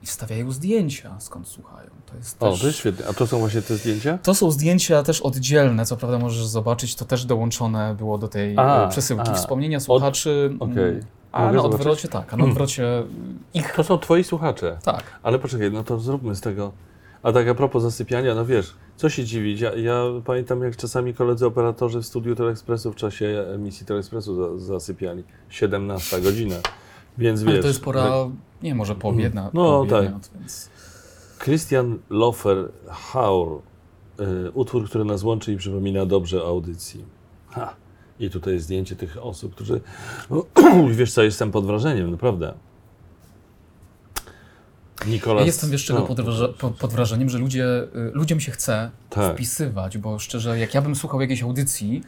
[0.07, 1.91] i wstawiają zdjęcia, skąd słuchają.
[2.07, 2.61] To jest O, też...
[2.61, 3.07] to jest świetne.
[3.09, 4.19] A to są właśnie te zdjęcia?
[4.23, 8.55] To są zdjęcia też oddzielne, co prawda możesz zobaczyć, to też dołączone było do tej
[8.59, 9.31] A, e, przesyłki.
[9.31, 9.35] a.
[9.35, 10.51] Wspomnienia słuchaczy.
[10.51, 11.01] mm, okej.
[11.33, 11.81] A Mogę na zobaczyć?
[11.81, 13.03] odwrocie tak, a na odwrocie
[13.55, 13.73] ich.
[13.73, 14.79] To są twoi słuchacze.
[14.83, 15.03] Tak.
[15.23, 16.73] Ale poczekaj, no to zróbmy z tego.
[17.23, 19.61] A tak a propos zasypiania, no wiesz, co się dziwić?
[19.61, 24.67] Ja, ja pamiętam, jak czasami koledzy operatorzy w studiu Telekspresu w czasie emisji Telekspresu za,
[24.67, 25.25] zasypiali.
[25.49, 26.57] 17 godzina.
[27.19, 27.63] Więc Ale wiesz.
[27.63, 28.11] to jest pora,
[28.63, 29.51] nie może poobiednia.
[29.55, 30.71] No, poobiednia, Więc...
[31.39, 33.61] Christian Lofer Haur.
[34.21, 37.05] Y, utwór, który nas łączy i przypomina dobrze o audycji.
[37.49, 37.75] Ha.
[38.21, 39.81] I tutaj jest zdjęcie tych osób, którzy.
[40.91, 42.55] wiesz co, jestem pod wrażeniem, naprawdę.
[45.07, 45.41] Nikolas.
[45.41, 48.53] Ja jestem wiesz czego no, pod, wraże- po- pod wrażeniem, że ludzie, y, ludziom się
[48.53, 49.35] chce Tak.
[49.35, 52.03] wpisywać, bo szczerze, jak ja bym słuchał jakiejś audycji,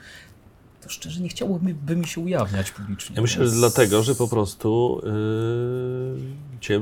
[0.88, 3.16] to szczerze nie chciałoby by mi się ujawniać publicznie.
[3.16, 6.80] Ja myślę, że dlatego, że po prostu yy, Cię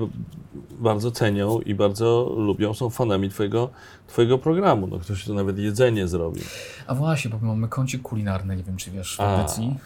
[0.70, 3.70] bardzo cenią i bardzo lubią, są fanami Twojego,
[4.06, 4.86] twojego programu.
[4.86, 6.40] No, ktoś to nawet jedzenie zrobi.
[6.86, 9.76] A właśnie, bo mamy kącik kulinarny, nie wiem czy wiesz, w audycji.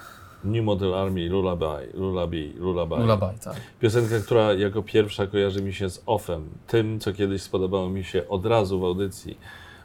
[0.45, 2.97] New Model Army, Lullaby, Lullaby, Lullaby.
[2.97, 3.57] Lullaby, tak.
[3.81, 6.49] Piosenka, która jako pierwsza kojarzy mi się z Offem.
[6.67, 9.39] Tym, co kiedyś spodobało mi się od razu w audycji.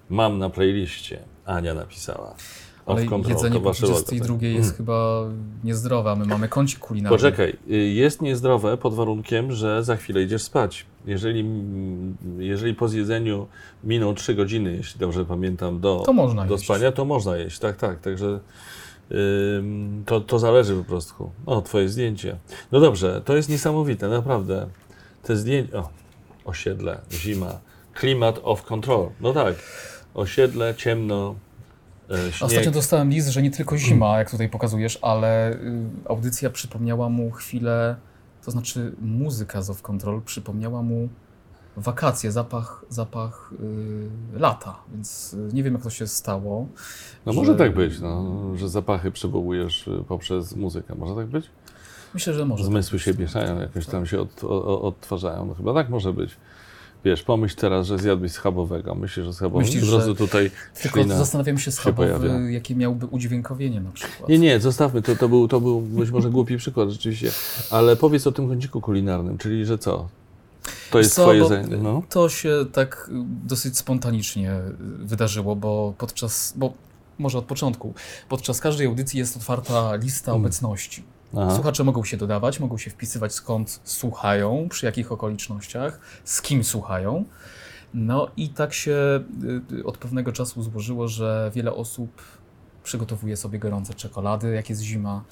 [0.09, 1.19] Mam na playliście.
[1.45, 2.35] Ania napisała.
[2.85, 4.43] Ale jedzenie po wasze logo, 22 tak.
[4.43, 5.23] jest chyba
[5.63, 7.17] niezdrowe, a my mamy kącik kulinarny.
[7.17, 10.85] Poczekaj, y, jest niezdrowe pod warunkiem, że za chwilę idziesz spać.
[11.05, 13.47] Jeżeli, mm, jeżeli po zjedzeniu
[13.83, 16.03] miną 3 godziny, jeśli dobrze pamiętam, do,
[16.47, 16.63] do jeść.
[16.63, 17.59] spania, to można jeść.
[17.59, 17.99] Tak, tak.
[18.01, 18.39] Także
[20.05, 21.31] to, to zależy po prostu.
[21.45, 22.37] O, twoje zdjęcie.
[22.71, 24.67] No dobrze, to jest niesamowite, naprawdę.
[25.23, 25.77] Te zdjęcia.
[25.77, 25.89] O,
[26.45, 27.59] osiedle, zima,
[27.93, 29.09] klimat off control.
[29.21, 29.55] No tak.
[30.13, 31.35] Osiedle, ciemno,
[32.09, 32.41] śnieg.
[32.41, 35.57] Ostatnio dostałem list, że nie tylko zima, jak tutaj pokazujesz, ale y,
[36.09, 37.95] audycja przypomniała mu chwilę,
[38.45, 41.09] to znaczy muzyka z Off Control przypomniała mu
[41.77, 43.51] wakacje, zapach, zapach
[44.35, 46.67] y, lata, więc y, nie wiem jak to się stało.
[47.25, 50.95] No że- może tak być, no, że zapachy przywołujesz y, poprzez muzykę.
[50.95, 51.49] Może tak być?
[52.13, 52.63] Myślę, że może.
[52.63, 54.43] Zmysły się mieszają, jakoś tam się od,
[54.83, 55.45] odtwarzają.
[55.45, 56.37] No chyba tak może być.
[57.05, 58.95] Wiesz, pomyśl teraz, że zjadłeś schabowego.
[58.95, 61.17] Myślisz, że schabowy Myślisz, że- tutaj Tylko ślina.
[61.17, 62.39] zastanawiam się się schabowy, pojawia.
[62.49, 64.29] jakie miałby udźwiękowienie na przykład.
[64.29, 67.31] Nie, nie, zostawmy, to, to, był, to był być może głupi przykład rzeczywiście,
[67.71, 70.07] ale powiedz o tym kąciku kulinarnym, czyli że co?
[70.91, 72.01] To jest co, twoje zajęcie, no?
[72.09, 73.09] To się tak
[73.45, 74.51] dosyć spontanicznie
[74.99, 76.73] wydarzyło, bo podczas, bo
[77.19, 77.93] może od początku,
[78.29, 80.41] podczas każdej audycji jest otwarta lista Hmm.
[80.45, 81.03] obecności.
[81.37, 81.55] Aha.
[81.55, 87.25] Słuchacze mogą się dodawać, mogą się wpisywać skąd słuchają, przy jakich okolicznościach, z kim słuchają.
[87.93, 89.23] No i tak się
[89.71, 92.21] y, y, od pewnego czasu złożyło, że wiele osób
[92.83, 95.23] przygotowuje sobie gorące czekolady, jak jest zima,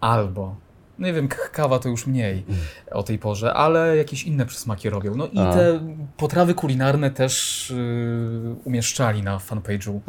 [0.00, 0.56] albo,
[0.98, 2.44] nie wiem, kawa to już mniej
[2.90, 5.14] o tej porze, ale jakieś inne przysmaki robią.
[5.14, 5.52] No i A.
[5.54, 5.80] te
[6.16, 10.00] potrawy kulinarne też y, umieszczali na fanpage'u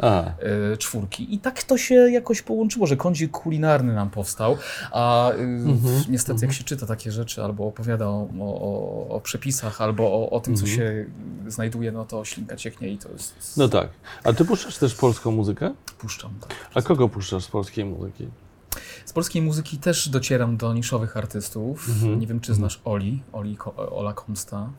[0.72, 1.34] y, czwórki.
[1.34, 4.56] I tak to się jakoś połączyło, że kącik kulinarny nam powstał,
[4.92, 9.80] a y, Mhm, niestety jak się czyta takie rzeczy, albo opowiada o, o, o, przepisach,
[9.80, 10.78] albo o, o tym, co Mhm.
[10.78, 11.04] się
[11.50, 13.56] znajduje, no to ślinka cieknie i to jest...
[13.56, 13.88] no tak.
[14.24, 15.74] A ty puszczasz też polską muzykę?
[15.98, 16.54] Puszczam, tak.
[16.74, 18.28] A kogo puszczasz z polskiej muzyki?
[19.04, 21.88] Z polskiej muzyki też docieram do niszowych artystów.
[21.88, 22.20] Mhm.
[22.20, 24.70] Nie wiem, czy znasz Oli, Oli Ola Komsta,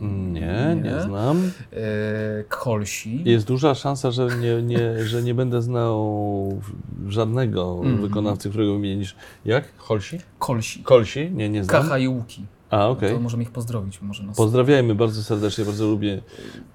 [0.00, 1.00] Nie, nie, Nie.
[1.02, 1.50] znam.
[1.72, 3.22] e, Kolsi.
[3.24, 6.60] Jest duża szansa, że nie, nie, że nie będę znał
[7.08, 8.00] żadnego Mhm.
[8.02, 9.16] wykonawcy, którego wymienisz.
[9.44, 9.64] Jak?
[9.76, 10.18] Holsi?
[10.38, 10.82] Kolsi.
[10.82, 11.30] Kolsi?
[11.30, 11.82] Nie, nie znam.
[11.82, 12.46] Kacha i Łuki.
[12.70, 13.14] A, okej.
[13.14, 14.02] To możemy ich pozdrowić.
[14.02, 16.22] Może nas Pozdrawiajmy bardzo serdecznie, bardzo lubię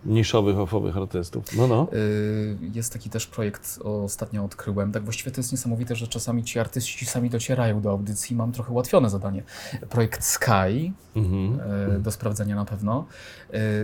[0.05, 1.45] niszowych, ofowych artystów.
[1.57, 1.87] No, no.
[1.93, 4.91] Y, Jest taki też projekt, ostatnio odkryłem.
[4.91, 8.35] Tak właściwie to jest niesamowite, że czasami ci artyści sami docierają do audycji.
[8.35, 9.43] Mam trochę ułatwione zadanie.
[9.89, 11.59] Projekt Sky, Mhm.
[11.95, 13.05] y, do sprawdzenia na pewno.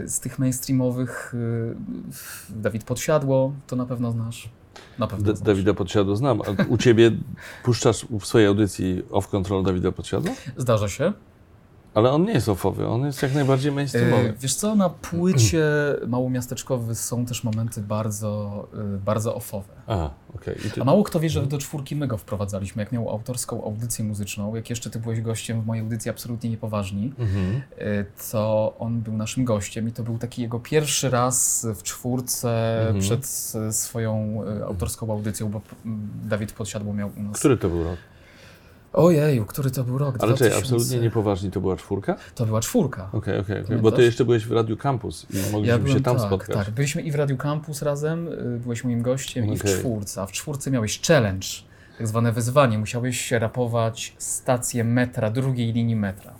[0.03, 1.35] Y, Z tych mainstreamowych
[2.49, 4.49] Dawid Podsiadło, to na pewno znasz.
[4.99, 5.45] Na pewno znasz.
[5.45, 6.41] Dawida Podsiadło znam.
[6.41, 7.11] A u Ciebie
[7.63, 10.33] puszczasz w swojej audycji Off Control Dawida Podsiadło?
[10.57, 11.13] Zdarza się.
[11.93, 14.33] Ale on nie jest offowy, on jest jak najbardziej mainstreamowy.
[14.39, 15.63] Wiesz co, na płycie
[16.07, 19.35] małomiasteczkowy są też momenty bardzo, y, bardzo
[20.35, 20.55] okej.
[20.67, 23.63] I ty- A mało kto wie, że do czwórki my go wprowadzaliśmy, jak miał autorską
[23.63, 27.61] audycję muzyczną, jak jeszcze ty byłeś gościem w mojej audycji absolutnie niepoważni, Mhm.
[27.81, 32.79] y, to on był naszym gościem i to był taki jego pierwszy raz w czwórce
[32.81, 32.99] Mhm.
[32.99, 33.25] przed
[33.75, 37.39] swoją y, autorską audycją, bo mm, Dawid Podsiadło miał u nas...
[37.39, 37.97] Który to był rok?
[38.93, 40.15] Ojeju, który to był rok?
[40.19, 40.57] Ale czekaj, 2000.
[40.75, 42.15] absolutnie niepoważni to była czwórka?
[42.35, 43.09] To była czwórka.
[43.13, 43.61] Okej, okej, okej.
[43.61, 43.93] Bo Pamiętasz?
[43.95, 46.55] ty jeszcze byłeś w Radiu Campus i mogliśmy Ja się byłem tam tak, spotkać.
[46.65, 46.69] tak.
[46.69, 50.21] Byliśmy i w Radiu Campus razem, y, byłeś moim gościem i w czwórce.
[50.21, 51.47] A w czwórce miałeś challenge,
[51.97, 52.77] tak zwane wyzwanie.
[52.77, 56.33] Musiałeś rapować stację metra, drugiej linii metra.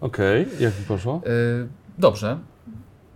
[0.00, 1.22] Okej, jak mi poszło?
[1.26, 2.38] Y, dobrze,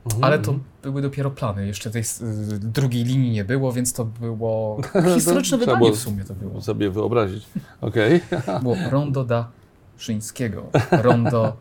[0.06, 1.66] Mhm, ale to były dopiero plany.
[1.66, 4.80] Jeszcze tej y, drugiej linii nie było, więc to było
[5.14, 6.60] historyczne trzeba wydanie w sumie to było.
[6.60, 7.46] sobie wyobrazić.
[7.80, 8.20] Okej.
[8.62, 9.48] Było Rondo da
[9.96, 11.56] Szyńskiego, Rondo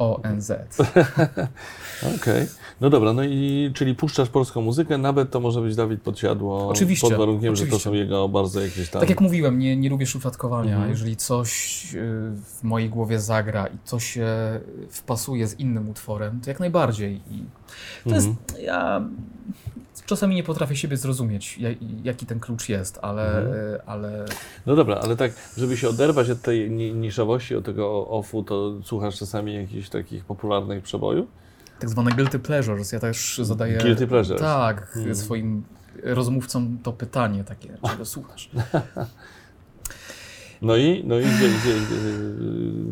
[0.00, 0.52] ONZ.
[2.16, 2.46] Okej.
[2.80, 6.68] No dobra, no i czyli puszczasz polską muzykę, nawet to może być Dawid Podsiadło.
[6.68, 7.90] Oczywiście, Pod warunkiem, że to oczywiście.
[7.90, 9.00] są jego bardzo jakieś tam.
[9.00, 10.72] Tak jak mówiłem, nie, nie lubię szufladkowania.
[10.72, 10.90] Mhm.
[10.90, 11.98] Jeżeli coś y,
[12.44, 14.26] w mojej głowie zagra i to się
[14.90, 17.14] wpasuje z innym utworem, to jak najbardziej.
[17.30, 17.44] I
[18.04, 18.16] to Mhm.
[18.26, 19.04] jest, ja
[20.06, 21.68] czasami nie potrafię siebie zrozumieć, ja-
[22.04, 23.80] jaki ten klucz jest, ale, Mhm.
[23.86, 24.24] ale
[24.66, 28.72] No dobra, ale tak, żeby się oderwać od tej ni- niszowości, od tego offu, to
[28.84, 31.26] słuchasz czasami jakichś takich popularnych przebojów?
[31.78, 34.40] tak zwane guilty pleasures, ja też zadaję Guilty pleasures.
[34.40, 35.14] tak, Mhm.
[35.14, 35.64] swoim
[36.04, 38.50] rozmówcom to pytanie takie, czego słuchasz.
[40.62, 41.74] No i, no i gdzie, gdzie,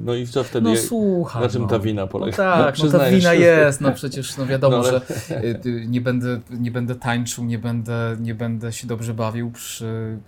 [0.05, 0.69] no i co wtedy?
[0.71, 1.43] No słucham.
[1.43, 1.69] na czym no.
[1.69, 2.37] ta wina No polega?
[2.37, 5.87] tak, no ta przyznajesz wina jest, no przecież no wiadomo, No ale- że y, y,
[5.89, 10.19] nie będę, nie będę tańczył, nie będę, nie będę się dobrze bawił przy,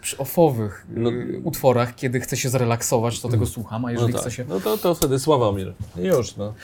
[0.00, 1.10] przy ofowych y, No-
[1.44, 4.36] utworach, kiedy chcę się zrelaksować, to tego słucham, a jeżeli no chcę tak.
[4.36, 4.44] się...
[4.48, 5.72] No to, to wtedy Sławomir.
[5.96, 6.54] Już, no.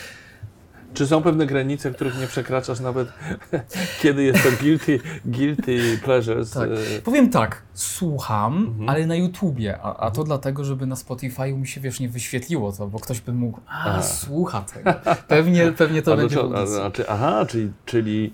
[0.94, 3.08] Czy są pewne granice, których nie przekraczasz nawet,
[4.02, 6.50] kiedy jest to guilty, guilty pleasures?
[6.50, 6.68] Tak.
[6.70, 8.88] e, Powiem tak, słucham, Mhm.
[8.88, 12.72] ale na YouTubie, a, a to dlatego, żeby na Spotify'u mi się, wiesz, nie wyświetliło
[12.72, 14.02] to, bo ktoś by mógł, a, A.
[14.02, 14.92] słucha tego.
[15.28, 16.80] Pewnie, pewnie to a będzie audycji.
[16.80, 18.32] a, czy, Aha, czyli, czyli,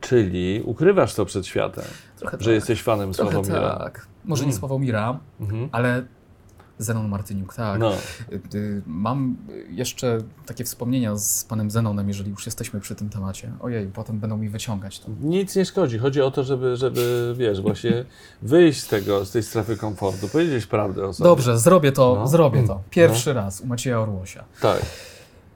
[0.00, 1.84] czyli ukrywasz to przed światem,
[2.18, 2.54] Trochę że tak.
[2.54, 3.76] jesteś fanem Trochę Sławomira.
[3.78, 4.06] tak.
[4.24, 4.58] Może nie Mm.
[4.58, 5.68] Sławomira, Mhm.
[5.72, 6.02] ale
[6.78, 7.80] Zenon Martyniuk, tak.
[7.80, 7.92] No,
[8.32, 9.36] Y, y, Mam
[9.70, 13.52] jeszcze takie wspomnienia z panem Zenonem, jeżeli już jesteśmy przy tym temacie.
[13.60, 15.10] Ojej, potem będą mi wyciągać to.
[15.20, 15.98] nic nie szkodzi.
[15.98, 18.04] Chodzi o to, żeby, żeby wiesz, właśnie
[18.42, 21.30] wyjść z tego, z tej strefy komfortu, powiedzieć prawdę o sobie.
[21.30, 22.28] Dobrze, zrobię to, No.
[22.28, 22.82] zrobię to.
[22.90, 24.44] Pierwszy raz u Macieja Orłosia.
[24.60, 24.82] Tak.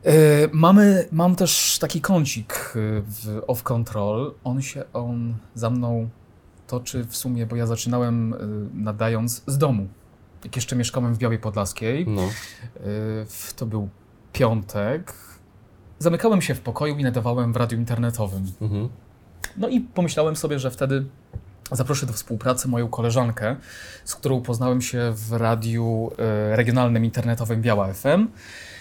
[0.06, 0.10] Y,
[0.52, 2.72] mamy, mam też taki kącik
[3.04, 4.34] w Off Control.
[4.44, 6.08] On się, on za mną
[6.66, 8.34] toczy w sumie, bo ja zaczynałem
[8.74, 9.88] nadając z domu.
[10.44, 12.22] Jak jeszcze mieszkałem w Białej Podlaskiej, No.
[12.22, 12.30] Y,
[13.28, 13.88] w- To był
[14.32, 15.12] piątek.
[15.98, 18.52] Zamykałem się w pokoju i nadawałem w radiu internetowym.
[18.60, 18.88] Mhm.
[19.56, 21.04] No i pomyślałem sobie, że wtedy
[21.72, 23.56] zaproszę do współpracy moją koleżankę,
[24.04, 26.10] z którą poznałem się w radiu
[26.52, 28.28] y, regionalnym internetowym Biała FM.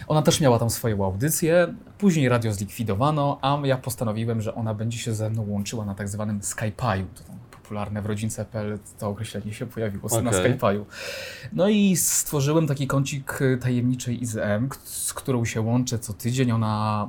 [0.07, 1.73] Ona też miała tam swoją audycję.
[1.97, 6.09] Później radio zlikwidowano, a ja postanowiłem, że ona będzie się ze mną łączyła na tak
[6.09, 7.03] zwanym Skype'u.
[7.71, 10.59] Popularne w rodzince.pl to określenie się pojawiło na Okej.
[10.59, 10.85] Skype'u.
[11.53, 16.51] No i stworzyłem taki kącik tajemniczej IZM, z którą się łączę co tydzień.
[16.51, 17.07] Ona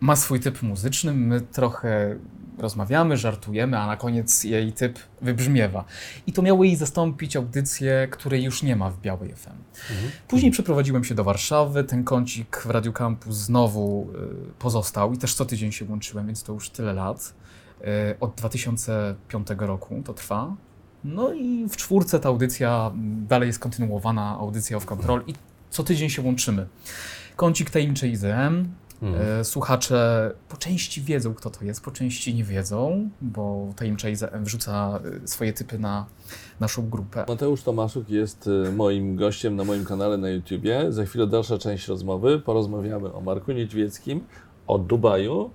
[0.00, 2.16] ma swój typ muzyczny, my trochę
[2.58, 5.84] rozmawiamy, żartujemy, a na koniec jej typ wybrzmiewa.
[6.26, 9.48] I to miało jej zastąpić audycję, której już nie ma w Białej FM.
[9.90, 10.10] Mhm.
[10.28, 14.08] Później przeprowadziłem się do Warszawy, ten kącik w Radiu Campus znowu
[14.50, 17.34] y, pozostał i też co tydzień się łączyłem, więc to już tyle lat.
[17.82, 20.56] Y, od 2005 roku to trwa.
[21.04, 25.34] No i w czwórce ta audycja mm, dalej jest kontynuowana, audycja of Control i
[25.70, 26.66] co tydzień się łączymy.
[27.36, 28.68] Kącik tajemniczy IZM,
[29.02, 29.40] Mhm.
[29.40, 35.00] E, Słuchacze po części wiedzą, kto to jest, po części nie wiedzą, bo Tajemniczej wrzuca
[35.24, 36.06] e, swoje typy na
[36.60, 37.24] naszą grupę.
[37.28, 40.92] Mateusz Tomaszuk jest moim gościem na moim kanale na YouTubie.
[40.92, 42.38] Za chwilę dalsza część rozmowy.
[42.38, 44.20] Porozmawiamy o Marku Niedźwieckim,
[44.66, 45.50] o Dubaju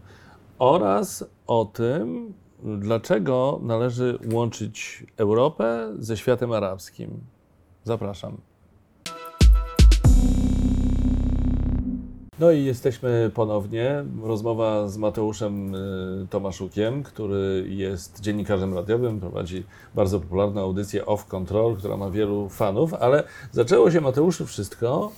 [0.60, 7.20] oraz o tym, dlaczego należy łączyć Europę ze światem arabskim.
[7.84, 8.38] Zapraszam.
[12.40, 14.06] No i jesteśmy ponownie.
[14.24, 19.64] Rozmowa z Mateuszem y, Tomaszukiem, który jest dziennikarzem radiowym, prowadzi
[19.96, 25.12] bardzo popularną audycję Off Control, która ma wielu fanów, ale zaczęło się Mateuszu wszystko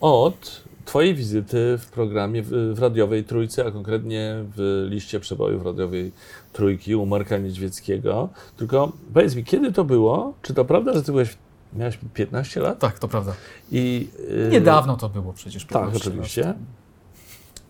[0.00, 6.12] od Twojej wizyty w programie w, w radiowej Trójce, a konkretnie w liście przebojów radiowej
[6.52, 8.28] Trójki u Marka Niedźwieckiego.
[8.56, 10.34] Tylko powiedz mi, kiedy to było?
[10.42, 11.36] Czy to prawda, że Ty byłeś,
[11.72, 12.78] miałeś 15 lat?
[12.78, 13.32] Tak, to prawda.
[13.72, 14.08] I,
[14.46, 15.64] y, Niedawno to było przecież.
[15.64, 16.44] tak, 15 oczywiście.
[16.44, 16.56] lat.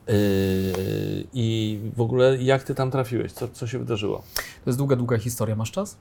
[0.08, 0.14] Yy,
[1.32, 3.32] I w ogóle jak ty tam trafiłeś?
[3.32, 4.22] Co, co się wydarzyło?
[4.64, 5.56] To jest długa, długa historia.
[5.56, 5.96] Masz czas?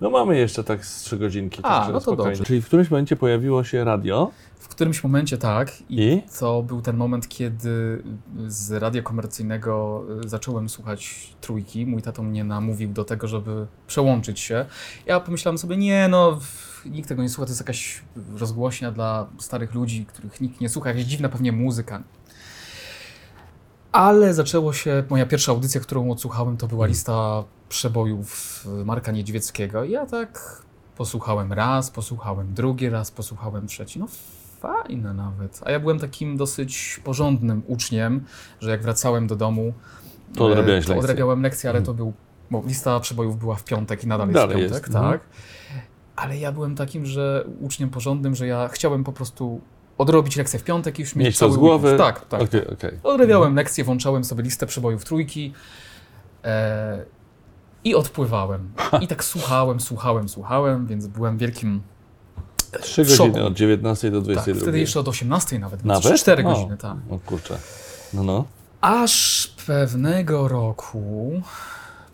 [0.00, 1.60] No mamy jeszcze tak z trzy godzinki.
[1.62, 2.30] A, no to spokojnie.
[2.30, 2.44] dobrze.
[2.44, 5.72] Czyli w którymś momencie pojawiło się radio W którymś momencie tak.
[5.88, 8.02] i To był ten moment, kiedy
[8.46, 11.86] z radia komercyjnego y, zacząłem słuchać trójki.
[11.86, 14.64] Mój tato mnie namówił do tego, żeby przełączyć się.
[15.06, 16.38] Ja pomyślałem sobie, nie no,
[16.86, 18.02] nikt tego nie słucha, to jest jakaś
[18.36, 22.02] rozgłośnia dla starych ludzi, których nikt nie słucha, jakaś dziwna pewnie muzyka.
[23.98, 29.84] Ale zaczęło się, moja pierwsza audycja, którą odsłuchałem, to była lista przebojów Marka Niedźwieckiego.
[29.84, 30.62] I ja tak
[30.96, 33.98] posłuchałem raz, posłuchałem drugi raz, posłuchałem trzeci.
[33.98, 34.06] No
[34.60, 35.60] fajne nawet.
[35.64, 38.24] A ja byłem takim dosyć porządnym uczniem,
[38.60, 39.72] że jak wracałem do domu,
[40.34, 41.04] To odrabiałeś to lekcje.
[41.04, 42.12] odrabiałem lekcje, ale to był,
[42.50, 45.12] bo lista przebojów była w piątek i nadal jest Dalej w piątek, jest, mhm.
[45.12, 45.20] tak.
[46.16, 49.60] Ale ja byłem takim, że uczniem porządnym, że ja chciałem po prostu
[49.98, 51.88] odrobić lekcję w piątek i już mieć mieć to cały z głowy.
[51.88, 52.16] weekend.
[52.16, 52.42] Tak, tak.
[52.42, 52.98] Okej, okej.
[53.02, 55.52] Odrabiałem lekcje, włączałem sobie listę przebojów trójki
[56.44, 57.04] e,
[57.84, 58.72] i odpływałem.
[59.00, 61.82] I tak słuchałem, słuchałem, słuchałem, więc byłem wielkim...
[62.80, 63.28] Trzy w szoku.
[63.28, 64.62] godziny od 19 do Tak, 22.
[64.62, 66.04] wtedy jeszcze od 18 nawet, Nawet?
[66.04, 66.18] nawet?
[66.20, 66.54] 4 O.
[66.54, 66.96] godziny, tak.
[67.10, 67.58] O kurczę.
[68.14, 68.44] No, no.
[68.80, 71.32] Aż pewnego roku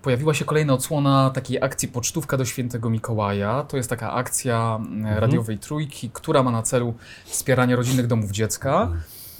[0.04, 3.62] pojawiła się kolejna odsłona takiej akcji Pocztówka do Świętego Mikołaja.
[3.68, 8.90] To jest taka akcja e, radiowej trójki, która ma na celu wspieranie rodzinnych domów dziecka.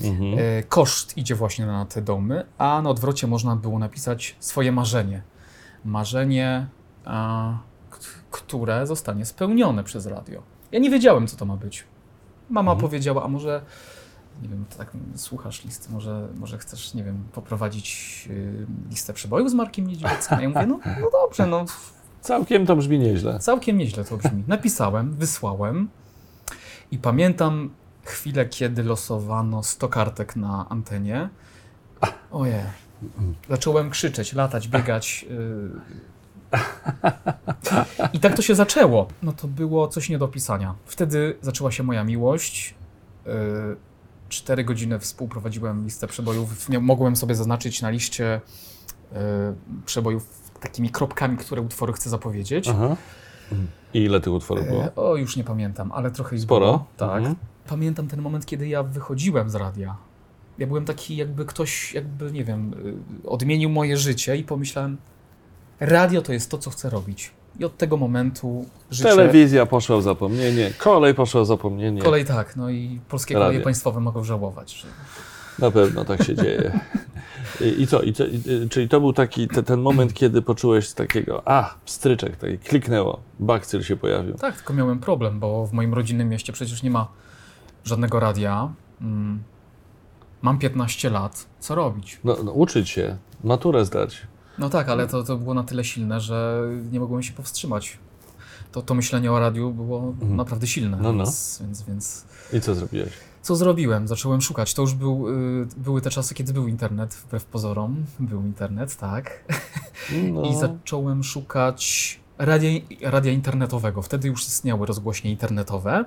[0.01, 0.39] Mhm.
[0.39, 5.23] E, Koszt idzie właśnie na te domy, a na odwrocie można było napisać swoje marzenie.
[5.85, 6.67] Marzenie,
[8.31, 10.43] które zostanie spełnione przez radio.
[10.73, 11.85] Ja nie wiedziałem, co to ma być.
[12.51, 12.81] Mama Mhm.
[12.89, 13.63] powiedziała, a może,
[14.43, 19.55] nie wiem, tak słuchasz listy, może, może chcesz, nie wiem, poprowadzić y, listę przebojów z
[19.55, 20.39] Markiem Niedźwieckim?
[20.39, 21.65] A ja mówię, no, no dobrze, no
[22.21, 23.39] Całkiem to brzmi nieźle.
[23.39, 24.45] Całkiem nieźle to brzmi.
[24.47, 26.05] Napisałem, wysłałem y,
[26.91, 27.71] i pamiętam
[28.05, 31.29] chwilę, kiedy losowano 100 kartek na antenie.
[32.31, 32.65] Ojej.
[33.49, 35.27] Zacząłem krzyczeć, latać, biegać.
[35.31, 35.71] yy.
[38.13, 39.09] I tak to się zaczęło.
[39.23, 40.75] No to było coś nie do opisania.
[40.87, 42.75] Wtedy zaczęła się moja miłość.
[44.25, 46.69] Yy, Cztery godziny współprowadziłem listę przebojów.
[46.69, 48.41] Nie- Mogłem sobie zaznaczyć na liście
[49.13, 49.19] yy,
[49.87, 52.69] przebojów takimi kropkami, które utwory chcę zapowiedzieć.
[52.69, 52.97] Aha.
[53.95, 54.85] I ile tych utworów było?
[54.85, 56.67] E, O, już nie pamiętam, ale trochę ich Sporo?
[56.67, 56.87] było.
[56.97, 57.19] Tak.
[57.19, 57.37] Mhm.
[57.69, 59.97] Pamiętam ten moment, kiedy ja wychodziłem z radia.
[60.59, 62.75] Ja byłem taki, jakby ktoś, jakby, nie wiem,
[63.25, 64.97] y, odmienił moje życie i pomyślałem,
[65.81, 67.31] radio to jest to, co chcę robić.
[67.59, 69.09] I od tego momentu życie...
[69.09, 72.03] Telewizja poszła w zapomnienie, kolej poszła w zapomnienie.
[72.03, 73.47] Kolej tak, no i polskie Radio.
[73.47, 74.75] koleje państwowe mogą żałować.
[74.75, 74.87] Że...
[75.59, 76.81] Na pewno tak się dzieje.
[77.79, 78.03] I, co?
[78.03, 81.75] I co i, y, czyli to był taki te, ten moment, kiedy poczułeś takiego, a,
[81.85, 84.35] stryczek, taki kliknęło, bakcyl się pojawił.
[84.35, 87.09] Tak, tylko miałem problem, bo w moim rodzinnym mieście przecież nie ma
[87.85, 88.73] żadnego radia.
[89.01, 89.43] Mm.
[90.43, 92.19] Mam 15 lat, co robić?
[92.25, 94.27] No, no, uczyć się, maturę zdać.
[94.59, 97.99] No tak, ale to, to było na tyle silne, że nie mogłem się powstrzymać.
[98.73, 100.97] To, to myślenie o radiu było naprawdę silne.
[100.97, 101.25] No, no.
[101.25, 103.13] Więc, więc, więc I co zrobiłeś?
[103.45, 104.09] co zrobiłem?
[104.09, 104.75] Zacząłem szukać.
[104.75, 108.05] To już był, y, były te czasy, kiedy był internet, wbrew pozorom.
[108.21, 109.45] Był internet, tak.
[110.33, 112.71] No, I zacząłem szukać radia,
[113.03, 114.03] radia internetowego.
[114.03, 116.05] Wtedy już istniały rozgłośnie internetowe.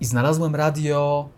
[0.00, 1.28] I znalazłem radio,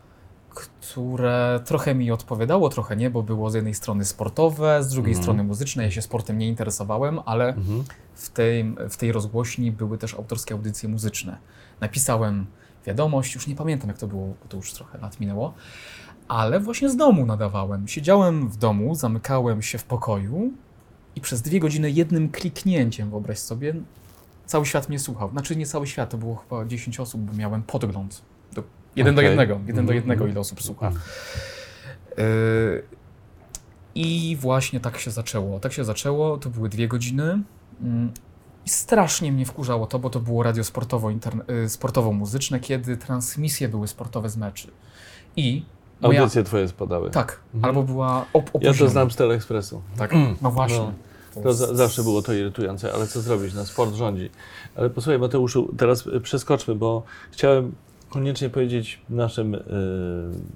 [0.54, 5.22] które trochę mi odpowiadało, trochę nie, bo było z jednej strony sportowe, z drugiej Mhm.
[5.22, 5.82] strony muzyczne.
[5.82, 7.84] Ja się sportem nie interesowałem, ale mhm.
[8.14, 11.38] w tej, w tej rozgłośni były też autorskie audycje muzyczne.
[11.80, 12.46] Napisałem
[12.86, 15.54] wiadomość, już nie pamiętam jak to było, bo to już trochę lat minęło,
[16.28, 17.88] ale właśnie z domu nadawałem.
[17.88, 20.50] Siedziałem w domu, zamykałem się w pokoju
[21.16, 23.74] i przez dwie godziny jednym kliknięciem, wyobraź sobie,
[24.46, 25.30] cały świat mnie słuchał.
[25.30, 28.22] Znaczy nie cały świat, to było chyba 10 osób, bo miałem podgląd.
[28.94, 29.28] Do, jeden do Okej.
[29.30, 30.30] jednego, jeden do Mhm, jednego, mhm.
[30.30, 30.92] ile osób słucha.
[32.18, 32.82] Yy,
[33.94, 35.60] I właśnie tak się zaczęło.
[35.60, 37.42] Tak się zaczęło, to były dwie godziny.
[37.82, 38.12] Mm,
[38.66, 44.28] I strasznie mnie wkurzało to, bo to było radio y, sportowo-muzyczne, kiedy transmisje były sportowe
[44.30, 44.68] z meczy.
[45.36, 45.64] I
[46.00, 46.20] moja...
[46.20, 47.10] Audycje twoje spadały.
[47.10, 47.64] Tak, Mhm.
[47.64, 49.82] albo była op- Ja to znam z Teleekspresu.
[49.96, 50.78] Tak, no właśnie.
[51.36, 51.42] No.
[51.42, 53.54] To za, zawsze było to irytujące, ale co zrobić?
[53.54, 54.30] No, sport rządzi.
[54.76, 57.02] Ale posłuchaj, Mateuszu, teraz przeskoczmy, bo
[57.32, 57.72] chciałem
[58.14, 59.60] koniecznie powiedzieć naszym y,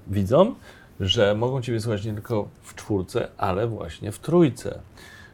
[0.06, 0.54] widzom,
[1.00, 4.78] że mogą Ciebie słuchać nie tylko w czwórce, ale właśnie w trójce.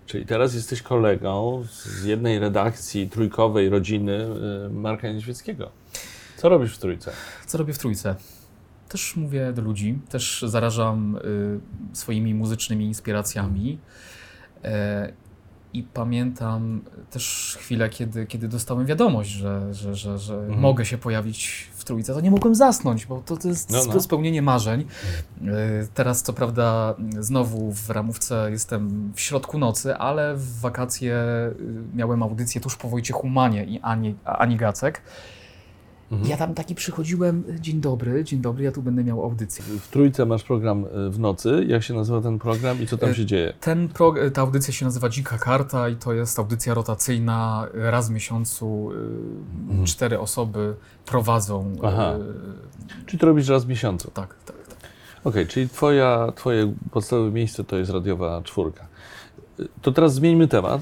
[0.06, 4.26] Czyli teraz jesteś kolegą z jednej redakcji trójkowej rodziny
[4.66, 5.70] y, Marka Niedźwieckiego.
[6.36, 7.12] Co robisz w trójce?
[7.46, 8.14] Co robię w trójce?
[8.88, 13.78] Też mówię do ludzi, też zarażam y, swoimi muzycznymi inspiracjami.
[14.64, 15.12] E,
[15.74, 20.60] I pamiętam też chwilę, kiedy, kiedy dostałem wiadomość, że, że, że, że Mhm.
[20.60, 22.14] mogę się pojawić w trójce.
[22.14, 24.00] To nie mogłem zasnąć, bo to, to jest No, no.
[24.00, 24.80] spełnienie marzeń.
[24.80, 25.46] E,
[25.94, 31.14] Teraz, co prawda, znowu w ramówce jestem w środku nocy, ale w wakacje
[31.60, 35.02] y, miałem audycję tuż po Wojciechu Manie i Ani, Ani Gacek.
[36.12, 36.30] Mhm.
[36.30, 39.64] Ja tam taki przychodziłem, dzień dobry, dzień dobry, ja tu będę miał audycję.
[39.80, 41.64] W trójce masz program y, w nocy.
[41.68, 43.52] Jak się nazywa ten program i co tam E, się dzieje?
[43.60, 47.66] Ten pro, ta audycja się nazywa Dzika Karta i to jest audycja rotacyjna.
[47.74, 48.94] Raz w miesiącu y,
[49.70, 49.86] Mhm.
[49.86, 50.74] cztery osoby
[51.06, 51.72] prowadzą.
[51.72, 52.12] y, Aha.
[53.06, 54.10] Czy to robisz raz w miesiącu?
[54.10, 54.76] tak, tak, tak.
[55.24, 58.86] Okej, czyli twoja, twoje podstawowe miejsce to jest radiowa czwórka.
[59.60, 60.80] Y, To teraz zmieńmy temat.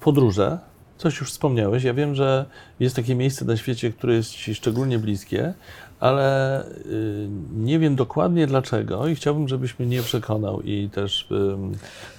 [0.00, 0.58] Podróże.
[0.98, 1.84] Coś już wspomniałeś.
[1.84, 2.44] Ja wiem, że
[2.80, 5.54] jest takie miejsce na świecie, które jest Ci szczególnie bliskie,
[6.00, 11.28] ale y, nie wiem dokładnie dlaczego i chciałbym, żebyś mnie nie przekonał i też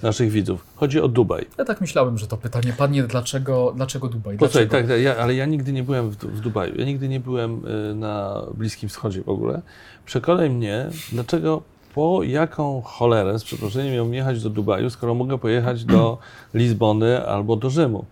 [0.02, 0.64] naszych widzów.
[0.76, 1.46] Chodzi o Dubaj.
[1.58, 4.38] Ja tak myślałem, że to pytanie padnie, dlaczego, dlaczego Dubaj?
[4.38, 4.88] Posłuchaj, Dlaczego?
[4.88, 6.74] tak, tak, ja, ale ja nigdy nie byłem w, w Dubaju.
[6.78, 9.62] Ja nigdy nie byłem y, na Bliskim Wschodzie w ogóle.
[10.06, 11.62] Przekonaj mnie, dlaczego,
[11.94, 16.18] po jaką cholerę, z przeproszeniem, miałem jechać do Dubaju, skoro mogę pojechać do
[16.54, 18.04] Lizbony albo do Rzymu.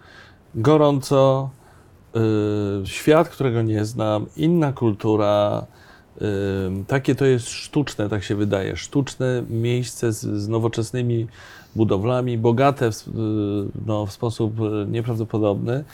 [0.55, 1.51] Gorąco,
[2.83, 5.67] y, świat, którego nie znam, inna kultura.
[6.17, 6.25] y,
[6.87, 8.77] Takie to jest sztuczne, tak się wydaje.
[8.77, 11.27] Sztuczne miejsce z, z nowoczesnymi
[11.77, 13.13] budowlami, bogate w, y,
[13.87, 14.55] no, w sposób
[14.87, 15.85] nieprawdopodobny.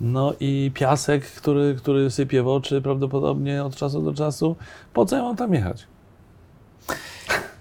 [0.00, 4.56] No i piasek, który, który sypie w oczy prawdopodobnie od czasu do czasu.
[4.92, 5.86] Po co ja mam tam jechać?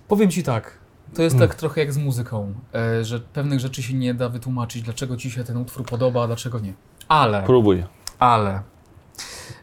[0.07, 0.82] Powiem ci tak.
[1.15, 1.47] To jest Mm.
[1.49, 5.31] tak trochę jak z muzyką, e, że pewnych rzeczy się nie da wytłumaczyć, dlaczego ci
[5.31, 6.73] się ten utwór podoba, a dlaczego nie.
[7.07, 7.83] Ale, Próbuj.
[8.19, 8.61] ale,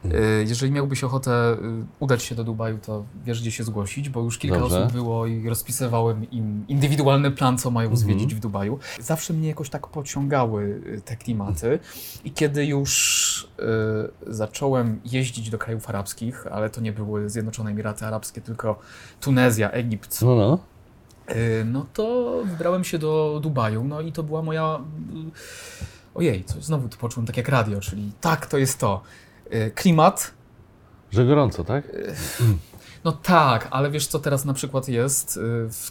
[0.05, 1.57] e, jeżeli miałbyś ochotę e,
[1.99, 4.79] udać się do Dubaju, to wiesz, gdzie się zgłosić, bo już kilka Dobrze.
[4.83, 7.97] osób było i rozpisywałem im indywidualny plan, co mają Mhm.
[8.07, 8.79] zwiedzić w Dubaju.
[8.99, 11.79] Zawsze mnie jakoś tak pociągały te klimaty
[12.23, 12.91] i kiedy już
[14.27, 18.79] zacząłem jeździć do krajów arabskich, ale to nie były Zjednoczone Emiraty Arabskie, tylko
[19.21, 20.59] Tunezja, Egipt, No, no.
[21.35, 24.79] Y, No to wybrałem się do Dubaju, no i to była moja.
[25.15, 25.31] y,
[26.15, 29.01] Ojej, coś znowu tu poczułem tak jak radio, czyli tak, to jest to.
[29.53, 30.31] Y, Klimat.
[31.11, 31.83] Że gorąco, tak?
[33.03, 35.39] No tak, ale wiesz co teraz na przykład jest,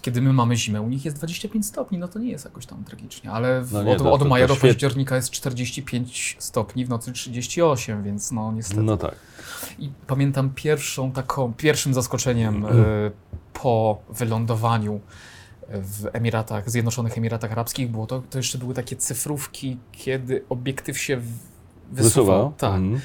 [0.02, 2.84] kiedy my mamy zimę, u nich jest 25 stopni, no to nie jest jakoś tam
[2.84, 7.12] tragicznie, ale w, No nie, od, od maja do października jest 45 stopni, w nocy
[7.12, 8.82] 38, więc no niestety.
[8.82, 9.14] No tak.
[9.78, 12.78] I pamiętam pierwszą taką, pierwszym zaskoczeniem Mhm.
[12.84, 13.10] y,
[13.62, 15.00] po wylądowaniu
[15.68, 21.20] w Emiratach, Zjednoczonych Emiratach Arabskich było to, to jeszcze były takie cyfrówki, kiedy obiektyw się
[21.92, 22.52] wysuwał.
[22.58, 22.74] Tak.
[22.74, 23.00] Mhm.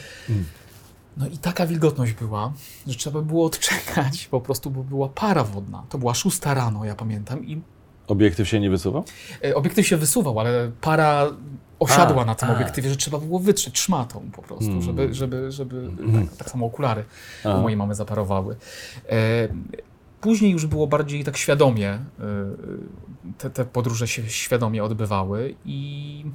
[1.17, 2.53] No i taka wilgotność była,
[2.87, 5.83] że trzeba było odczekać po prostu, bo była para wodna.
[5.89, 7.61] To była szósta rano, ja pamiętam, i
[8.07, 9.03] Obiektyw się nie wysuwał?
[9.45, 11.25] e, obiektyw się wysuwał, ale para
[11.79, 12.55] osiadła A, na tym a.
[12.55, 14.81] obiektywie, że trzeba było wytrzeć szmatą po prostu, Mm.
[14.81, 16.27] żeby, żeby, żeby Mhm.
[16.27, 17.03] tak, tak samo okulary
[17.43, 17.57] A.
[17.57, 18.55] mojej mamy zaparowały.
[19.09, 19.47] E,
[20.25, 21.99] Później już było bardziej tak świadomie, e,
[23.37, 26.25] te, te podróże się świadomie odbywały i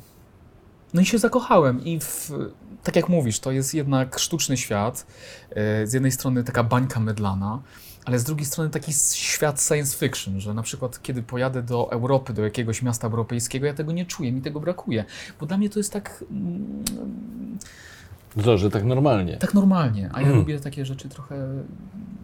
[0.95, 2.31] no i się zakochałem i w,
[2.83, 5.07] tak jak mówisz, to jest jednak sztuczny świat,
[5.51, 7.63] e, z jednej strony taka bańka mydlana,
[8.05, 12.33] ale z drugiej strony taki świat science fiction, że na przykład kiedy pojadę do Europy,
[12.33, 15.05] do jakiegoś miasta europejskiego, ja tego nie czuję, mi tego brakuje,
[15.41, 16.85] bo dla mnie to jest tak mm,
[18.45, 19.37] Co, że tak normalnie.
[19.37, 20.39] tak normalnie, a ja Mm.
[20.39, 21.49] lubię takie rzeczy trochę,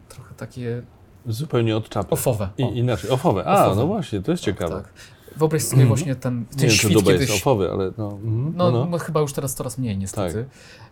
[0.08, 0.82] trochę takie
[1.26, 2.10] Zupełnie od czapy.
[2.10, 2.48] ofowe.
[2.58, 3.44] I, inaczej, ofowe.
[3.44, 3.80] A, Ofowe.
[3.80, 4.74] no właśnie, to jest tak, ciekawe.
[4.82, 4.92] tak.
[5.36, 5.88] Wyobraź sobie Mhm.
[5.88, 7.20] właśnie ten, Nie ten wiem, czy świt kiedyś...
[7.30, 8.12] jest ofowy, ale no.
[8.12, 8.52] mhm.
[8.56, 8.98] No, no, no.
[8.98, 10.44] chyba już teraz coraz mniej niestety,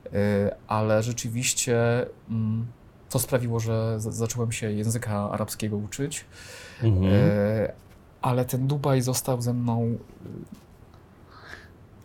[0.05, 0.13] Tak.
[0.15, 2.67] Y, ale rzeczywiście mm,
[3.11, 6.25] to sprawiło, że z- zacząłem się języka arabskiego uczyć,
[6.83, 7.05] Mhm.
[7.13, 7.73] Y,
[8.23, 9.99] ale ten Dubaj został ze mną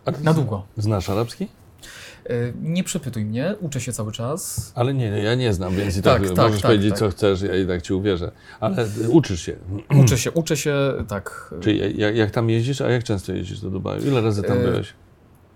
[0.04, 0.62] ty na długo.
[0.76, 1.48] Znasz arabski?
[2.30, 4.72] E, Nie przepytuj mnie, uczę się cały czas.
[4.74, 6.98] Ale nie, ja nie znam, więc i tak, Tak, tak, możesz tak, powiedzieć, tak.
[6.98, 8.30] co chcesz, ja i tak ci uwierzę.
[8.60, 9.56] Ale y, uczysz się.
[10.04, 10.74] Uczę się, uczę się,
[11.08, 11.54] tak.
[11.60, 14.06] Czyli jak, jak tam jeździsz, a jak często jeździsz do Dubaju?
[14.06, 14.92] Ile razy tam E, byłeś?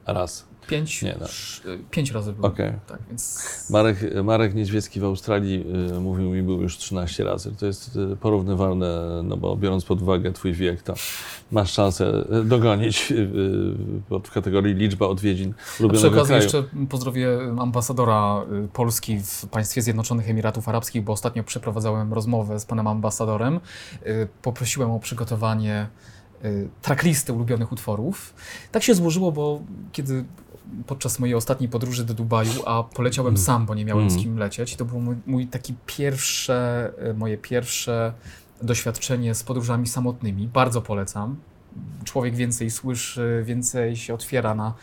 [0.06, 0.46] Raz.
[0.66, 1.26] Pięć, Nie, no.
[1.72, 2.52] e, pięć razy byłem.
[2.52, 2.72] Okej.
[2.86, 5.64] Tak, więc Marek, Marek Niedźwiecki w Australii
[5.96, 7.52] y, mówił mi, był już 13 razy.
[7.56, 10.94] To jest y, porównywalne, no bo biorąc pod uwagę twój wiek, to
[11.52, 13.26] masz szansę dogonić y,
[14.24, 16.42] w kategorii liczba odwiedzin A przy ulubionego okazji kraju.
[16.42, 18.42] jeszcze pozdrowię ambasadora
[18.72, 23.60] Polski w państwie Zjednoczonych Emiratów Arabskich, bo ostatnio przeprowadzałem rozmowę z panem ambasadorem.
[24.42, 25.86] Poprosiłem o przygotowanie
[26.82, 28.34] tracklisty ulubionych utworów.
[28.72, 29.60] Tak się złożyło, bo
[29.92, 30.24] kiedy
[30.86, 34.24] podczas mojej ostatniej podróży do Dubaju, a poleciałem sam, bo nie miałem z Mm.
[34.24, 38.12] kim lecieć, i to było mój, mój taki pierwsze, y, moje pierwsze
[38.62, 40.48] doświadczenie z podróżami samotnymi.
[40.48, 41.36] Bardzo polecam.
[42.04, 44.74] Człowiek więcej słyszy, więcej się otwiera na,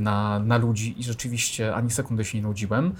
[0.00, 2.94] na, na ludzi i rzeczywiście ani sekundy się nie nudziłem.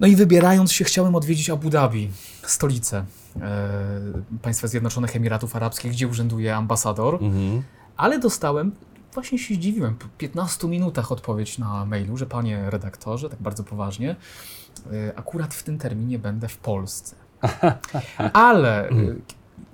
[0.00, 2.10] No i wybierając się, chciałem odwiedzić Abu Dhabi,
[2.42, 3.04] stolicę
[3.40, 3.68] e,
[4.42, 7.62] Państwa Zjednoczonych Emiratów Arabskich, gdzie urzęduje ambasador, Mhm.
[7.96, 8.72] ale dostałem,
[9.16, 14.16] właśnie się zdziwiłem, po 15 minutach odpowiedź na mailu, że panie redaktorze, tak bardzo poważnie,
[14.92, 17.16] e, akurat w tym terminie będę w Polsce.
[18.32, 18.92] Ale e,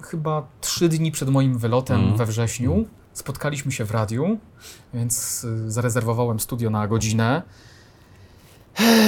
[0.03, 2.17] chyba trzy dni przed moim wylotem Mhm.
[2.17, 4.39] we wrześniu spotkaliśmy się w radiu,
[4.95, 7.43] więc e, zarezerwowałem studio na godzinę.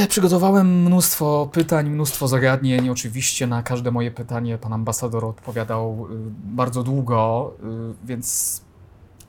[0.08, 2.88] Przygotowałem mnóstwo pytań, mnóstwo zagadnień.
[2.90, 7.52] Oczywiście na każde moje pytanie pan ambasador odpowiadał y, bardzo długo,
[8.02, 8.60] y, więc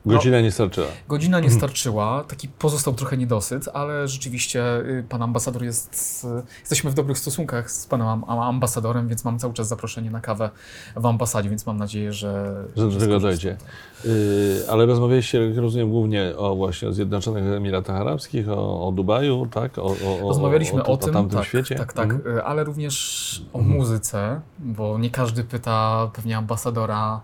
[0.05, 0.87] Godzina nie starczyła.
[1.09, 2.23] godzina nie starczyła.
[2.27, 6.27] Taki pozostał trochę niedosyt, ale rzeczywiście y, pan ambasador jest.
[6.59, 10.49] Jesteśmy w dobrych stosunkach z panem am- ambasadorem, więc mam cały czas zaproszenie na kawę
[10.95, 12.63] w ambasadzie, więc mam nadzieję, że.
[12.75, 13.57] Że do tego dojdzie.
[14.05, 19.47] Y, ale rozmawialiście, jak rozumiem, głównie o właśnie o Zjednoczonych Emiratach Arabskich, o, o Dubaju,
[19.51, 19.77] tak?
[19.77, 21.75] O, o, Rozmawialiśmy o, tym, tamtym tak, świecie.
[21.75, 22.37] tak, tak, Mhm.
[22.37, 27.21] y, ale również o muzyce, bo nie każdy pyta pewnie ambasadora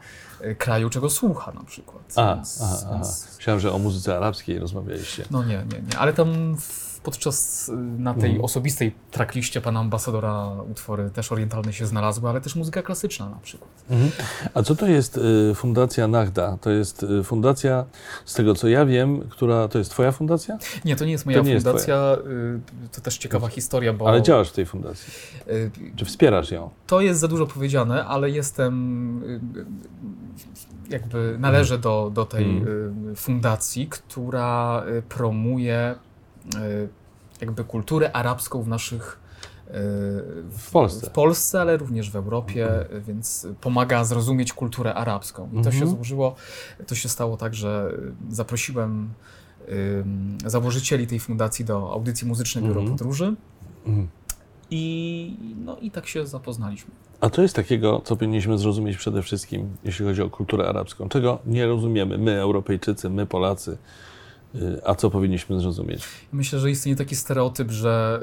[0.57, 2.13] kraju, czego słucha na przykład.
[2.15, 2.89] A, Więc- aha.
[2.93, 5.25] więc- Myślałem, że o muzyce arabskiej rozmawialiście.
[5.31, 8.45] No nie, nie, nie, ale tam w, podczas y, na tej Mhm.
[8.45, 13.69] osobistej trackliście pana ambasadora utwory też orientalne się znalazły, ale też muzyka klasyczna na przykład.
[13.89, 14.11] Mhm.
[14.53, 16.57] A co to jest y, Fundacja Nagda?
[16.61, 17.85] To jest y, fundacja,
[18.25, 20.57] z tego co ja wiem, która to jest twoja fundacja?
[20.85, 24.21] Nie, to nie jest moja nie jest fundacja, y, to też ciekawa historia, bo Ale
[24.21, 25.13] działasz w tej fundacji.
[25.95, 26.69] Czy wspierasz ją?
[26.87, 29.21] to jest za dużo powiedziane, ale jestem
[30.89, 35.95] jakby należę do, do tej y, fundacji, która promuje
[37.41, 39.19] jakby kulturę arabską w naszych
[39.67, 39.71] y,
[40.49, 41.07] w, Polsce.
[41.07, 45.49] w Polsce, ale również w Europie, y, więc pomaga zrozumieć kulturę arabską.
[45.53, 45.89] I to się Mhm.
[45.95, 46.35] złożyło,
[46.87, 47.91] to się stało tak, że
[48.29, 49.09] zaprosiłem
[49.99, 52.97] ym, założycieli tej fundacji do audycji Muzyczne Biuro Mhm.
[52.97, 53.35] Podróży
[53.85, 54.07] Mhm.
[54.71, 55.35] i,
[55.65, 56.91] no, i tak się zapoznaliśmy.
[57.21, 61.09] A co jest takiego, co powinniśmy zrozumieć przede wszystkim, jeśli chodzi o kulturę arabską?
[61.09, 63.77] Czego nie rozumiemy my, Europejczycy, my, Polacy,
[64.85, 66.03] a co powinniśmy zrozumieć?
[66.31, 68.21] Myślę, że istnieje taki stereotyp, że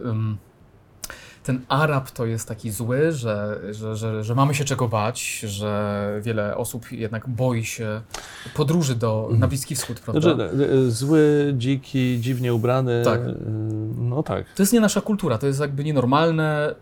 [1.49, 6.21] ten Arab to jest taki zły, że, że, że, że mamy się czego bać, że
[6.23, 8.01] wiele osób jednak boi się
[8.55, 10.21] podróży do, na Bliski Wschód, prawda?
[10.35, 13.03] Znaczy, y, zły, dziki, dziwnie ubrany.
[13.05, 13.21] Tak.
[13.21, 13.35] y,
[13.99, 14.45] No tak.
[14.55, 16.75] To jest nie nasza kultura, to jest jakby nienormalne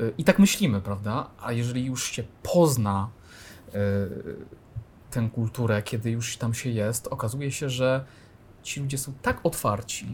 [0.00, 1.26] y, i tak myślimy, prawda?
[1.42, 3.08] A jeżeli już się pozna
[3.68, 3.78] y,
[5.10, 8.04] tę kulturę, kiedy już tam się jest, okazuje się, że
[8.62, 10.06] ci ludzie są tak otwarci,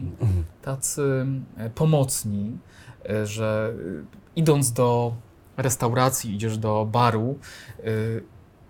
[0.61, 1.25] tacy
[1.57, 2.57] e, pomocni,
[3.09, 4.03] e, że y,
[4.35, 5.13] idąc do
[5.57, 7.39] restauracji, idziesz do baru,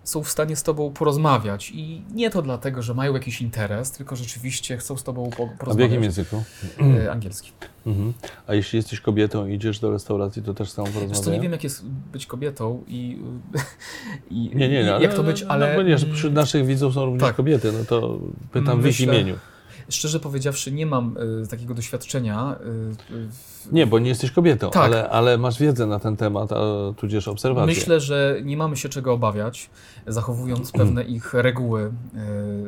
[0.03, 1.71] są w stanie z tobą porozmawiać.
[1.75, 5.55] I nie to dlatego, że mają jakiś interes, tylko rzeczywiście chcą z tobą po- A
[5.55, 5.89] w porozmawiać.
[5.91, 6.43] jakim języku?
[7.11, 7.51] Angielski.
[7.85, 8.13] Mhm.
[8.47, 11.07] A jeśli jesteś kobietą i idziesz do restauracji, to też z tobą Wiesz co, nie
[11.07, 11.41] porozmawiają?
[11.43, 13.21] wiem jak jest być kobietą i,
[14.31, 14.89] i Nie, nie, nie.
[15.01, 17.35] jak to być, ale No, ponieważ mm, wśród naszych widzów są również tak.
[17.35, 18.19] kobiety, no to
[18.51, 19.35] pytam w ich Myślę- imieniu.
[19.89, 22.55] Szczerze powiedziawszy nie mam y, takiego doświadczenia.
[22.61, 22.63] Y,
[23.13, 24.83] w- Nie, bo nie jesteś kobietą, Tak.
[24.83, 26.57] ale, ale masz wiedzę na ten temat, a
[26.97, 27.75] tudzież obserwacje.
[27.75, 29.69] Myślę, że nie mamy się czego obawiać,
[30.07, 31.91] zachowując pewne ich reguły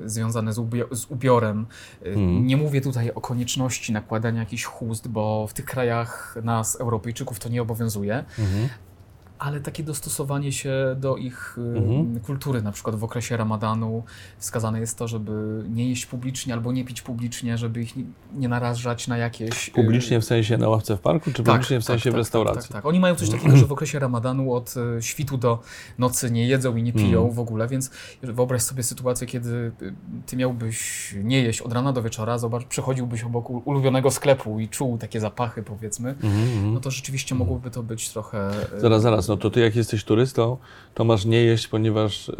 [0.05, 1.65] y, związane z, ubio- z ubiorem.
[2.05, 2.47] Mhm.
[2.47, 7.49] Nie mówię tutaj o konieczności nakładania jakichś chust, bo w tych krajach nas, Europejczyków, to
[7.49, 8.23] nie obowiązuje.
[8.39, 8.69] Mhm.
[9.39, 12.19] Ale takie dostosowanie się do ich y, Mhm.
[12.19, 12.61] kultury.
[12.61, 14.03] Na przykład w okresie ramadanu
[14.37, 17.93] wskazane jest to, żeby nie jeść publicznie albo nie pić publicznie, żeby ich
[18.37, 19.69] nie, narażać na jakieś...
[19.69, 22.61] y, Publicznie w sensie na ławce w parku, czy publicznie w sensie w restauracji?
[22.61, 22.85] Tak, tak.
[22.85, 25.59] Oni mają coś takiego, że w okresie ramadanu od y, świtu do
[25.97, 27.33] nocy nie jedzą i nie piją Mm.
[27.33, 27.91] w ogóle, więc
[28.23, 29.71] wyobraź sobie sytuację, kiedy
[30.25, 34.97] ty miałbyś nie jeść od rana do wieczora, zobacz, przechodziłbyś obok ulubionego sklepu i czuł
[34.97, 36.73] takie zapachy, powiedzmy, Mhm, mhm.
[36.73, 38.51] no to rzeczywiście mogłoby to być trochę...
[38.77, 40.57] Zaraz, zaraz, no to ty jak jesteś turystą,
[40.93, 42.35] to masz nie jeść, ponieważ yy,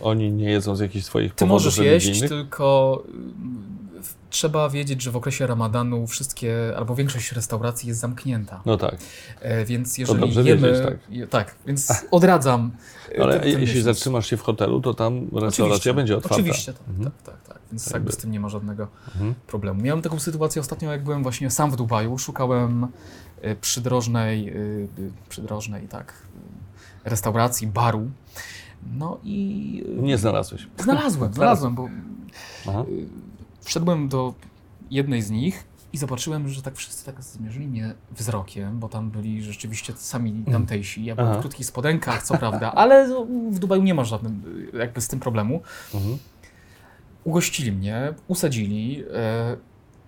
[0.00, 5.10] oni nie jedzą z jakichś swoich Ty powodów możesz jeść, tylko y, trzeba wiedzieć, że
[5.10, 8.62] w okresie ramadanu wszystkie, albo większość restauracji jest zamknięta.
[8.66, 8.96] No tak,
[9.40, 10.44] E, więc jeżeli jemy...
[10.44, 10.98] wiedzieć, tak.
[11.10, 12.70] je- tak, więc odradzam.
[13.18, 13.84] e, ale ten- ten jeśli miesiąc.
[13.84, 16.34] zatrzymasz się w hotelu, to tam restauracja Oczywiście, będzie otwarta.
[16.36, 17.10] Oczywiście, tak, Mhm.
[17.10, 17.58] tak, tak, tak.
[17.72, 19.34] Więc Jakby- jakby z tym nie ma żadnego Mhm.
[19.46, 19.82] problemu.
[19.82, 22.86] Miałem taką sytuację ostatnio, jak byłem właśnie sam w Dubaju, szukałem
[23.60, 24.56] przydrożnej, e, e,
[25.28, 26.14] przydrożnej, tak,
[27.04, 28.10] e, restauracji, baru.
[28.92, 30.66] No i e, Nie znalazłeś.
[30.78, 31.88] znalazłem, znalazłem, bo
[32.68, 32.84] Aha.
[33.60, 34.34] wszedłem do
[34.90, 39.42] jednej z nich i zobaczyłem, że tak wszyscy tak zmierzyli mnie wzrokiem, bo tam byli
[39.42, 41.04] rzeczywiście sami tamtejsi.
[41.04, 41.38] Ja byłem Aha.
[41.38, 43.08] w krótkich spodenkach, co prawda, ale
[43.50, 44.42] w Dubaju nie ma żadnym
[44.78, 45.60] jakby z tym problemu.
[45.94, 46.18] Mhm.
[47.24, 49.04] Ugościli mnie, usadzili.
[49.14, 49.56] E,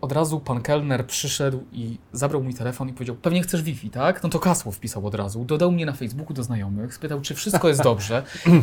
[0.00, 4.22] od razu pan kelner przyszedł i zabrał mój telefon i powiedział, pewnie chcesz Wi-Fi, tak?
[4.22, 5.44] No to kasło wpisał od razu.
[5.44, 8.22] Dodał mnie na Facebooku do znajomych, spytał, czy wszystko jest dobrze.
[8.46, 8.62] E,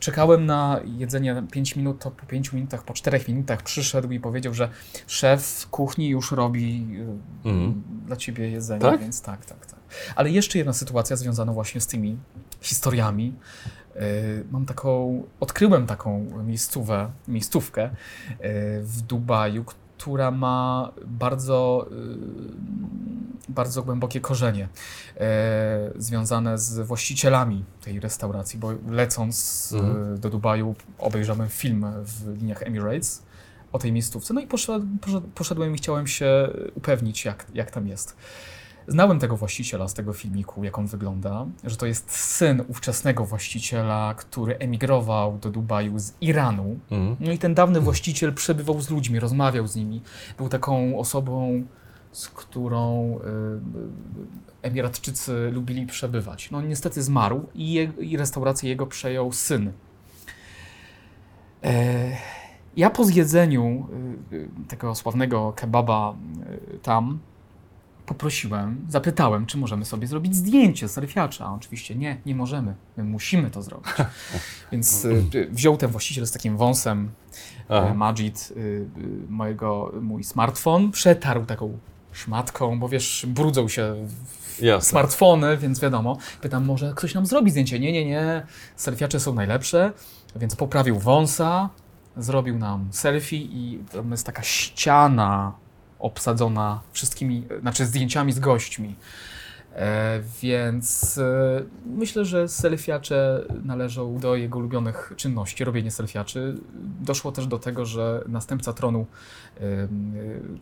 [0.00, 4.54] czekałem na jedzenie 5 minut, to po 5 minutach, po 4 minutach przyszedł i powiedział,
[4.54, 4.68] że
[5.06, 6.86] szef kuchni już robi
[7.44, 7.82] e, Mhm.
[8.06, 9.00] dla ciebie jedzenie, Tak?
[9.00, 9.78] więc tak, tak, tak.
[10.16, 12.16] Ale jeszcze jedna sytuacja związana właśnie z tymi
[12.60, 13.32] historiami.
[13.96, 14.00] E,
[14.50, 17.90] Mam taką, odkryłem taką miejscówę, miejscówkę
[18.82, 19.64] w Dubaju,
[20.04, 21.86] która ma bardzo,
[23.48, 24.68] y, bardzo głębokie korzenie
[25.16, 30.20] e, związane z właścicielami tej restauracji, bo lecąc e, Mhm.
[30.20, 33.22] do Dubaju obejrzałem film w liniach Emirates
[33.72, 37.88] o tej miejscówce, no i poszedłem, poszedłem, poszedłem i chciałem się upewnić, jak, jak tam
[37.88, 38.16] jest.
[38.88, 44.14] Znałem tego właściciela z tego filmiku, jak on wygląda, że to jest syn ówczesnego właściciela,
[44.14, 46.78] który emigrował do Dubaju z Iranu.
[46.90, 47.16] Mhm.
[47.20, 50.02] No i ten dawny właściciel przebywał z ludźmi, rozmawiał z nimi.
[50.38, 51.64] Był taką osobą,
[52.12, 53.20] z którą y,
[54.62, 56.50] Emiratczycy lubili przebywać.
[56.50, 59.72] No niestety zmarł i, je, i restaurację jego przejął syn.
[61.64, 62.16] E,
[62.76, 63.88] ja po zjedzeniu
[64.32, 66.14] y, y, tego sławnego kebaba
[66.74, 67.18] y, tam
[68.06, 71.54] poprosiłem, zapytałem, czy możemy sobie zrobić zdjęcie surfiacza.
[71.54, 72.74] Oczywiście nie, nie możemy.
[72.96, 73.88] My musimy to zrobić.
[74.72, 77.10] Więc y, y, wziął ten właściciel z takim wąsem
[77.68, 77.86] Aha.
[77.86, 78.88] e, Majid y, y,
[79.28, 81.78] mojego, mój smartfon, przetarł taką
[82.12, 83.94] szmatką, bo wiesz, brudzą się
[84.60, 84.90] Jasne.
[84.90, 86.18] smartfony, więc wiadomo.
[86.40, 87.80] Pytam, może ktoś nam zrobi zdjęcie?
[87.80, 88.46] Nie, nie, nie,
[88.76, 89.92] selfiacze są najlepsze,
[90.36, 91.68] więc poprawił wąsa,
[92.16, 95.63] zrobił nam selfie i tam jest taka ściana
[95.98, 98.96] obsadzona wszystkimi, znaczy zdjęciami z gośćmi.
[99.74, 106.56] E, więc e, myślę, że selfiacze należą do jego ulubionych czynności, robienie selfiaczy.
[107.00, 109.06] Doszło też do tego, że następca tronu,
[109.56, 109.62] e,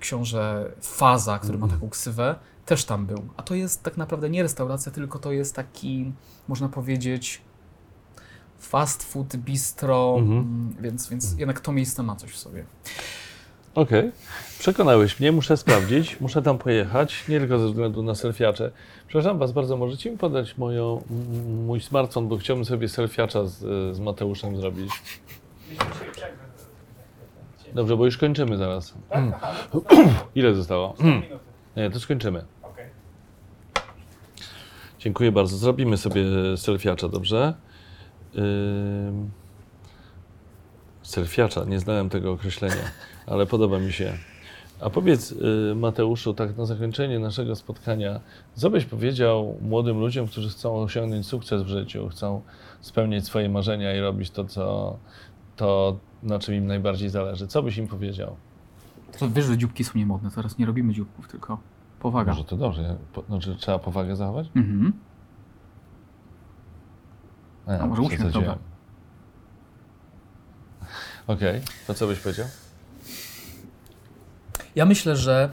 [0.00, 2.34] książę Faza, który ma taką ksywę,
[2.66, 3.24] też tam był.
[3.36, 6.12] A to jest tak naprawdę nie restauracja, tylko to jest taki,
[6.48, 7.42] można powiedzieć,
[8.58, 10.74] fast food, bistro, Mhm.
[10.80, 12.64] więc, więc jednak to miejsce ma coś w sobie.
[13.74, 14.12] Okej.
[14.58, 18.70] Przekonałeś mnie, muszę sprawdzić, muszę tam pojechać, nie tylko ze względu na selfiacze.
[19.08, 21.02] Przepraszam Was bardzo, możecie mi podać moją,
[21.66, 23.58] mój smartfon, bo chciałbym sobie selfiacza z,
[23.96, 24.90] z Mateuszem zrobić.
[27.74, 28.94] Dobrze, bo już kończymy zaraz.
[30.34, 30.94] Ile zostało?
[31.76, 32.44] Nie, to skończymy.
[34.98, 35.56] Dziękuję bardzo.
[35.56, 36.24] Zrobimy sobie
[36.56, 37.54] selfiacza, dobrze?
[38.36, 39.30] Ym...
[41.02, 42.90] Selfiacza, nie znałem tego określenia,
[43.26, 44.12] ale podoba mi się.
[44.80, 48.20] A powiedz, y, Mateuszu, tak na zakończenie naszego spotkania,
[48.54, 52.42] co byś powiedział młodym ludziom, którzy chcą osiągnąć sukces w życiu, chcą
[52.80, 54.96] spełniać swoje marzenia i robić to, co,
[55.56, 57.46] to na czym im najbardziej zależy?
[57.46, 58.36] Co byś im powiedział?
[59.34, 61.58] Wiesz, że dzióbki są niemodne, teraz nie robimy dzióbków, tylko
[62.00, 62.32] powaga.
[62.32, 64.46] Może to dobrze, po, znaczy trzeba powagę zachować?
[64.56, 64.92] Mhm.
[67.66, 68.58] A, A może uśmiech, dobra.
[71.26, 72.46] Okej, to co byś powiedział?
[74.74, 75.52] Ja myślę, że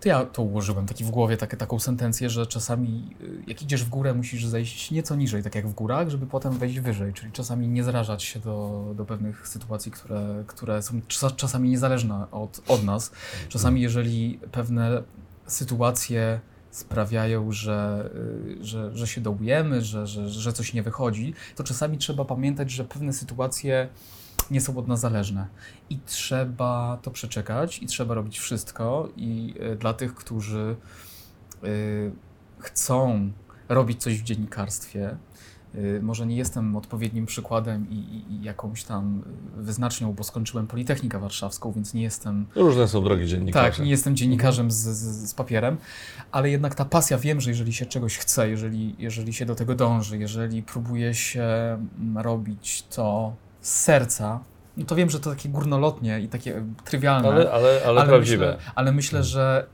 [0.00, 3.84] to ja to ułożyłem taki w głowie takie, taką sentencję, że czasami y, jak idziesz
[3.84, 7.32] w górę, musisz zejść nieco niżej, tak jak w górach, żeby potem wejść wyżej, czyli
[7.32, 12.62] czasami nie zrażać się do, do pewnych sytuacji, które, które są czas, czasami niezależne od,
[12.68, 13.12] od nas.
[13.48, 15.02] Czasami jeżeli pewne
[15.46, 16.40] sytuacje
[16.70, 18.10] sprawiają, że,
[18.60, 22.70] y, że, że się dołujemy, że, że, że coś nie wychodzi, to czasami trzeba pamiętać,
[22.70, 23.88] że pewne sytuacje
[24.50, 25.46] nie są od nas zależne.
[25.90, 29.08] I trzeba to przeczekać, i trzeba robić wszystko.
[29.16, 30.76] I y, dla tych, którzy
[31.64, 32.12] y,
[32.58, 33.30] chcą
[33.68, 35.16] robić coś w dziennikarstwie,
[35.74, 39.22] y, może nie jestem odpowiednim przykładem i, i, i jakąś tam
[39.56, 43.70] wyznacznią, bo skończyłem Politechnikę Warszawską, więc nie jestem Różne są drogi dziennikarze.
[43.70, 45.76] tak, nie jestem dziennikarzem z, z, z papierem,
[46.32, 49.74] ale jednak ta pasja, wiem, że jeżeli się czegoś chce, jeżeli, jeżeli się do tego
[49.74, 54.40] dąży, jeżeli próbuje się mm, robić to z serca,
[54.76, 58.44] no to wiem, że to takie górnolotnie i takie trywialne, Ale, ale, ale, prawdziwe.
[58.44, 58.58] Hmm.
[58.58, 59.66] Myślę, ale myślę, że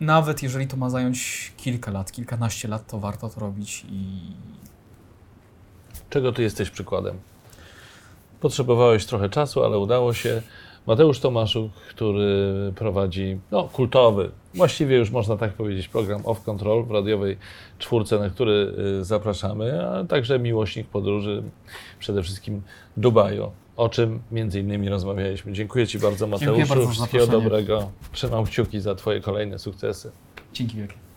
[0.00, 4.20] nawet jeżeli to ma zająć kilka lat, kilkanaście lat, to warto to robić i
[6.10, 7.18] Czego ty jesteś przykładem?
[8.40, 10.42] Potrzebowałeś trochę czasu, ale udało się.
[10.90, 16.90] Mateusz Tomaszuk, który prowadzi no, kultowy, właściwie już można tak powiedzieć, program Off Control w
[16.90, 17.38] radiowej
[17.78, 21.42] czwórce, na który y, zapraszamy, a także miłośnik podróży,
[21.98, 22.62] przede wszystkim
[22.96, 25.52] Dubaju, o czym między innymi rozmawialiśmy.
[25.52, 26.68] Dziękuję Ci bardzo, Mateuszu.
[26.68, 27.90] bardzo za Wszystkiego dobrego.
[28.12, 30.10] Trzymam kciuki za Twoje kolejne sukcesy.
[30.52, 31.09] dzięki wielkie.